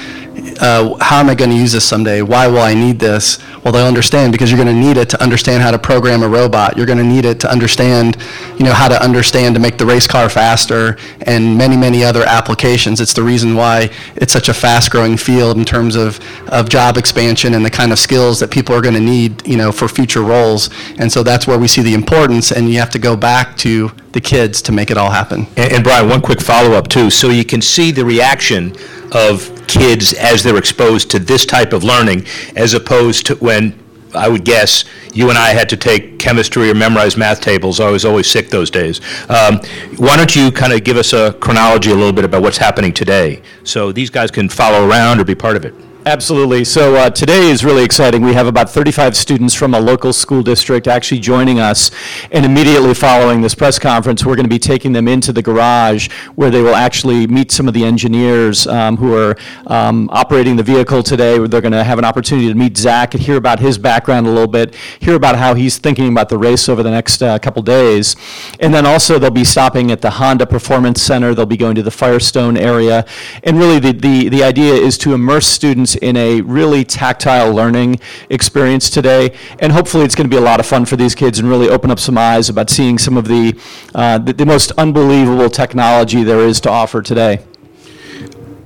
uh, 0.60 0.96
how 1.02 1.20
am 1.20 1.30
I 1.30 1.36
going 1.36 1.50
to 1.50 1.56
use 1.56 1.72
this 1.72 1.86
someday? 1.86 2.22
Why 2.22 2.48
will 2.48 2.60
I 2.60 2.74
need 2.74 3.00
this? 3.00 3.40
Well, 3.64 3.72
they'll 3.74 3.88
understand 3.88 4.32
because 4.32 4.52
you're 4.52 4.64
going 4.64 4.74
to 4.74 4.80
need 4.80 4.98
it 4.98 5.10
to 5.10 5.22
understand 5.22 5.64
how 5.64 5.72
to 5.72 5.80
program 5.80 6.24
a 6.24 6.28
robot. 6.28 6.78
You're 6.78 6.86
going 6.86 7.00
to 7.00 7.04
need 7.04 7.26
it 7.26 7.40
to 7.42 7.52
understand, 7.52 8.18
you 8.58 8.66
know, 8.66 8.74
how 8.74 8.88
to 8.88 9.02
understand 9.02 9.56
to 9.56 9.62
make 9.62 9.78
the 9.78 9.86
race 9.86 10.08
car 10.08 10.30
faster 10.30 10.98
and 11.22 11.58
many, 11.58 11.76
many 11.76 12.04
other 12.04 12.24
applications. 12.24 13.02
It's 13.02 13.14
the 13.14 13.24
reason 13.24 13.56
why 13.56 13.90
it's 14.16 14.34
such 14.34 14.50
a 14.50 14.54
fast-growing 14.54 15.18
field 15.18 15.58
in 15.58 15.66
terms 15.66 15.96
of, 15.96 16.20
of 16.50 16.70
job 16.70 16.98
expansion 16.98 17.54
and 17.54 17.66
the 17.66 17.72
kind 17.72 17.92
of 17.92 18.00
skills 18.00 18.40
that 18.40 18.52
people 18.52 18.76
are 18.76 18.82
going 18.82 18.96
to 18.96 19.00
need, 19.00 19.46
you 19.48 19.58
know, 19.58 19.72
for 19.72 19.88
future 19.88 20.22
roles. 20.22 20.70
And 21.00 21.12
so 21.12 21.24
that's 21.24 21.48
where 21.48 21.58
we 21.58 21.68
see 21.68 21.82
the 21.82 21.94
importance, 21.94 22.52
and 22.52 22.70
you 22.70 22.80
have 22.80 22.92
to 22.92 23.00
go 23.00 23.16
back 23.16 23.58
to 23.58 23.92
the 24.12 24.22
kids 24.22 24.62
to 24.62 24.72
make 24.72 24.92
it 24.92 24.98
all 24.98 25.12
happen. 25.12 25.48
And, 25.58 25.74
and 25.74 25.84
Brian, 25.84 26.08
one 26.08 26.22
quick 26.22 26.42
follow-up 26.42 26.88
too. 26.88 27.10
So 27.10 27.30
you 27.30 27.44
can 27.44 27.62
see 27.62 27.92
the 27.92 28.06
reaction 28.06 28.76
of 29.12 29.55
kids 29.68 30.14
as 30.14 30.44
they're 30.44 30.58
exposed 30.58 31.12
to 31.12 31.20
this 31.20 31.46
type 31.46 31.74
of 31.74 31.84
learning, 31.84 32.26
as 32.56 32.74
opposed 32.74 33.26
to 33.28 33.36
when, 33.36 33.78
I 34.14 34.30
would 34.30 34.46
guess, 34.46 34.86
you 35.14 35.30
and 35.30 35.38
I 35.38 35.50
had 35.50 35.70
to 35.70 35.78
take 35.78 36.20
chemistry 36.20 36.70
or 36.70 36.76
memorize 36.76 37.18
math 37.18 37.42
tables. 37.42 37.80
I 37.80 37.90
was 37.90 38.06
always 38.06 38.28
sick 38.28 38.50
those 38.50 38.70
days. 38.70 39.02
Um, 39.30 39.60
why 39.98 40.18
don't 40.18 40.36
you 40.36 40.52
kind 40.52 40.74
of 40.74 40.84
give 40.84 40.98
us 40.98 41.14
a 41.14 41.34
chronology 41.34 41.92
a 41.92 41.96
little 41.96 42.14
bit 42.14 42.26
about 42.26 42.42
what's 42.42 42.58
happening 42.58 42.94
today, 42.94 43.42
so 43.64 43.92
these 43.92 44.10
guys 44.10 44.32
can 44.32 44.50
follow 44.50 44.88
around 44.88 45.20
or 45.20 45.24
be 45.24 45.36
part 45.36 45.56
of 45.56 45.66
it? 45.66 45.74
Absolutely. 46.08 46.64
So 46.64 46.96
uh, 46.96 47.10
today 47.10 47.50
is 47.50 47.66
really 47.66 47.84
exciting. 47.84 48.22
We 48.22 48.34
have 48.34 48.46
about 48.46 48.70
35 48.70 49.18
students 49.18 49.56
from 49.56 49.74
a 49.74 49.80
local 49.80 50.14
school 50.14 50.44
district 50.44 50.88
actually 50.88 51.20
joining 51.20 51.60
us. 51.60 51.90
And 52.30 52.46
immediately 52.46 52.94
following 52.94 53.42
this 53.42 53.56
press 53.56 53.80
conference, 53.80 54.24
we're 54.24 54.36
going 54.36 54.46
to 54.46 54.50
be 54.50 54.60
taking 54.60 54.92
them 54.92 55.08
into 55.08 55.34
the 55.34 55.42
garage 55.42 56.12
where 56.36 56.52
they 56.52 56.62
will 56.62 56.76
actually 56.76 57.26
meet 57.26 57.52
some 57.52 57.68
of 57.68 57.74
the 57.74 57.84
engineers 57.84 58.68
um, 58.68 58.98
who 58.98 59.16
are 59.18 59.36
um, 59.66 60.08
operating 60.12 60.58
the 60.58 60.62
vehicle 60.62 61.02
today. 61.02 61.40
They're 61.40 61.60
going 61.60 61.72
to 61.72 61.84
have 61.84 61.98
an 61.98 62.06
opportunity 62.06 62.50
to 62.50 62.56
meet 62.56 62.78
Zach 62.78 63.16
and 63.16 63.24
hear 63.24 63.38
about 63.38 63.60
his 63.60 63.80
background 63.80 64.28
a 64.28 64.30
little 64.30 64.48
bit, 64.48 64.76
hear 65.00 65.16
about 65.16 65.38
how 65.38 65.56
he's 65.56 65.80
thinking 65.80 66.10
about 66.10 66.30
the 66.30 66.38
race 66.38 66.70
over 66.70 66.84
the 66.84 66.92
next 66.92 67.24
uh, 67.24 67.40
couple 67.40 67.64
days. 67.64 68.16
And 68.60 68.72
then 68.72 68.86
also 68.86 69.18
they'll 69.18 69.32
be 69.32 69.44
stopping 69.44 69.90
at 69.90 70.02
the 70.02 70.12
Honda 70.12 70.46
Performance 70.46 71.02
Center. 71.02 71.34
They'll 71.34 71.48
be 71.48 71.58
going 71.58 71.74
to 71.74 71.84
the 71.84 71.90
Firestone 71.90 72.58
area. 72.58 73.08
And 73.44 73.58
really 73.58 73.80
the, 73.80 73.92
the, 73.92 74.30
the 74.30 74.44
idea 74.44 74.76
is 74.76 75.00
to 75.00 75.16
immerse 75.16 75.48
students 75.48 75.95
in 75.96 76.16
a 76.18 76.42
really 76.42 76.84
tactile 76.84 77.54
learning 77.54 78.00
experience 78.30 78.90
today. 78.90 79.36
And 79.60 79.72
hopefully 79.72 80.04
it's 80.04 80.16
going 80.16 80.30
to 80.30 80.34
be 80.34 80.40
a 80.40 80.46
lot 80.46 80.60
of 80.60 80.66
fun 80.66 80.86
for 80.86 80.96
these 80.96 81.16
kids 81.16 81.40
and 81.40 81.50
really 81.50 81.70
open 81.70 81.92
up 81.92 82.00
some 82.00 82.18
eyes 82.18 82.50
about 82.50 82.70
seeing 82.70 82.98
some 82.98 83.18
of 83.18 83.28
the, 83.28 83.60
uh, 83.94 84.18
the, 84.18 84.34
the 84.34 84.46
most 84.46 84.72
unbelievable 84.78 85.50
technology 85.50 86.24
there 86.24 86.42
is 86.42 86.60
to 86.62 86.70
offer 86.70 87.02
today. 87.02 87.44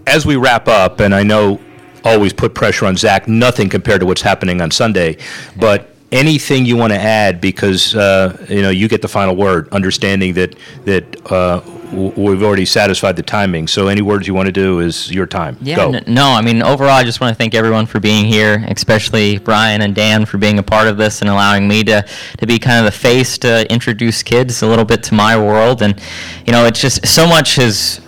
As 0.08 0.26
we 0.26 0.36
wrap 0.36 0.68
up, 0.68 1.00
and 1.00 1.14
I 1.14 1.24
know 1.24 1.62
always 2.04 2.34
put 2.34 2.56
pressure 2.56 2.86
on 2.86 2.96
Zach, 2.96 3.28
nothing 3.28 3.70
compared 3.70 4.00
to 4.00 4.06
what's 4.06 4.22
happening 4.22 4.62
on 4.62 4.72
Sunday, 4.72 5.18
but 5.58 5.96
anything 6.12 6.66
you 6.66 6.76
want 6.76 6.92
to 6.94 7.00
add, 7.00 7.40
because, 7.40 7.96
uh, 7.96 8.46
you 8.50 8.62
know, 8.62 8.70
you 8.70 8.88
get 8.88 9.02
the 9.02 9.08
final 9.08 9.36
word, 9.36 9.70
understanding 9.72 10.34
that, 10.34 10.56
that 10.86 11.32
uh, 11.32 11.60
w- 11.92 12.12
we've 12.18 12.42
already 12.42 12.66
satisfied 12.66 13.16
the 13.16 13.22
timing. 13.22 13.68
So 13.68 13.88
any 13.90 14.02
words 14.02 14.28
you 14.28 14.34
want 14.34 14.48
to 14.48 14.52
do 14.52 14.80
is 14.80 15.12
your 15.12 15.28
time. 15.28 15.56
Yeah, 15.62 15.76
Go. 15.76 15.92
n- 15.94 16.04
no, 16.08 16.26
I 16.32 16.42
mean, 16.42 16.64
overall, 16.64 16.92
I 16.92 17.04
just 17.04 17.22
want 17.22 17.32
to 17.32 17.38
thank 17.38 17.54
everyone 17.54 17.86
for 17.86 18.00
being 18.00 18.26
here, 18.26 18.66
especially 18.70 19.38
Brian 19.38 19.82
and 19.82 19.94
Dan 19.94 20.26
for 20.26 20.40
being 20.40 20.58
a 20.58 20.64
part 20.64 20.88
of 20.88 20.98
this 20.98 21.22
and 21.22 21.30
allowing 21.30 21.68
me 21.68 21.84
to, 21.84 22.04
to 22.40 22.48
be 22.48 22.58
kind 22.58 22.80
of 22.80 22.86
the 22.92 22.98
face 22.98 23.38
to 23.40 23.72
introduce 23.72 24.24
kids 24.24 24.64
a 24.64 24.68
little 24.68 24.86
bit 24.86 25.04
to 25.04 25.14
my 25.14 25.38
world. 25.38 25.84
And, 25.84 26.00
you 26.48 26.54
know, 26.54 26.66
it's 26.66 26.82
just 26.82 27.06
so 27.06 27.28
much 27.28 27.56
has 27.58 28.02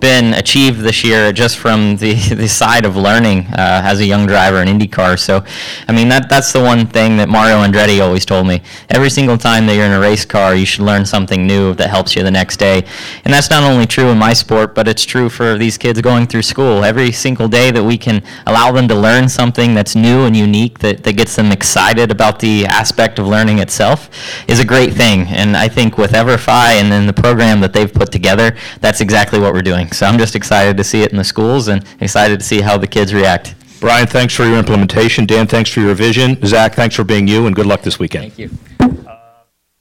been 0.00 0.34
achieved 0.34 0.80
this 0.80 1.04
year 1.04 1.32
just 1.32 1.58
from 1.58 1.96
the, 1.96 2.14
the 2.34 2.48
side 2.48 2.84
of 2.84 2.96
learning 2.96 3.46
uh, 3.48 3.82
as 3.84 4.00
a 4.00 4.04
young 4.04 4.26
driver 4.26 4.62
in 4.62 4.68
IndyCar. 4.68 5.18
So, 5.18 5.44
I 5.86 5.92
mean, 5.92 6.08
that, 6.08 6.28
that's 6.28 6.52
the 6.52 6.62
one 6.62 6.86
thing 6.86 7.16
that 7.18 7.28
Mario 7.28 7.56
Andretti 7.56 8.02
always 8.02 8.24
told 8.24 8.46
me. 8.46 8.62
Every 8.88 9.10
single 9.10 9.38
time 9.38 9.66
that 9.66 9.76
you're 9.76 9.84
in 9.84 9.92
a 9.92 10.00
race 10.00 10.24
car, 10.24 10.54
you 10.54 10.66
should 10.66 10.84
learn 10.84 11.04
something 11.04 11.46
new 11.46 11.74
that 11.74 11.90
helps 11.90 12.16
you 12.16 12.22
the 12.22 12.30
next 12.30 12.56
day. 12.56 12.84
And 13.24 13.32
that's 13.32 13.50
not 13.50 13.62
only 13.62 13.86
true 13.86 14.08
in 14.08 14.18
my 14.18 14.32
sport, 14.32 14.74
but 14.74 14.88
it's 14.88 15.04
true 15.04 15.28
for 15.28 15.58
these 15.58 15.76
kids 15.76 16.00
going 16.00 16.26
through 16.26 16.42
school. 16.42 16.84
Every 16.84 17.12
single 17.12 17.48
day 17.48 17.70
that 17.70 17.84
we 17.84 17.98
can 17.98 18.22
allow 18.46 18.72
them 18.72 18.88
to 18.88 18.94
learn 18.94 19.28
something 19.28 19.74
that's 19.74 19.94
new 19.94 20.24
and 20.24 20.36
unique, 20.36 20.78
that, 20.80 21.04
that 21.04 21.12
gets 21.14 21.36
them 21.36 21.52
excited 21.52 22.10
about 22.10 22.40
the 22.40 22.66
aspect 22.66 23.18
of 23.18 23.26
learning 23.26 23.58
itself, 23.58 24.08
is 24.48 24.60
a 24.60 24.64
great 24.64 24.94
thing. 24.94 25.26
And 25.28 25.56
I 25.56 25.68
think 25.68 25.98
with 25.98 26.12
EverFi 26.12 26.80
and 26.80 26.90
then 26.90 27.06
the 27.06 27.12
program 27.12 27.60
that 27.60 27.72
they've 27.72 27.92
put 27.92 28.10
together, 28.10 28.56
that's 28.80 29.00
exactly 29.00 29.38
what 29.38 29.52
we're 29.52 29.62
doing. 29.62 29.89
So 29.92 30.06
I'm 30.06 30.18
just 30.18 30.36
excited 30.36 30.76
to 30.76 30.84
see 30.84 31.02
it 31.02 31.10
in 31.10 31.16
the 31.18 31.24
schools 31.24 31.68
and 31.68 31.84
excited 32.00 32.40
to 32.40 32.46
see 32.46 32.60
how 32.60 32.78
the 32.78 32.86
kids 32.86 33.12
react. 33.12 33.54
Brian, 33.80 34.06
thanks 34.06 34.34
for 34.34 34.44
your 34.44 34.58
implementation. 34.58 35.24
Dan, 35.24 35.46
thanks 35.46 35.70
for 35.70 35.80
your 35.80 35.94
vision. 35.94 36.38
Zach, 36.44 36.74
thanks 36.74 36.94
for 36.94 37.04
being 37.04 37.26
you, 37.26 37.46
and 37.46 37.56
good 37.56 37.66
luck 37.66 37.82
this 37.82 37.98
weekend. 37.98 38.32
Thank 38.32 38.38
you. 38.38 38.96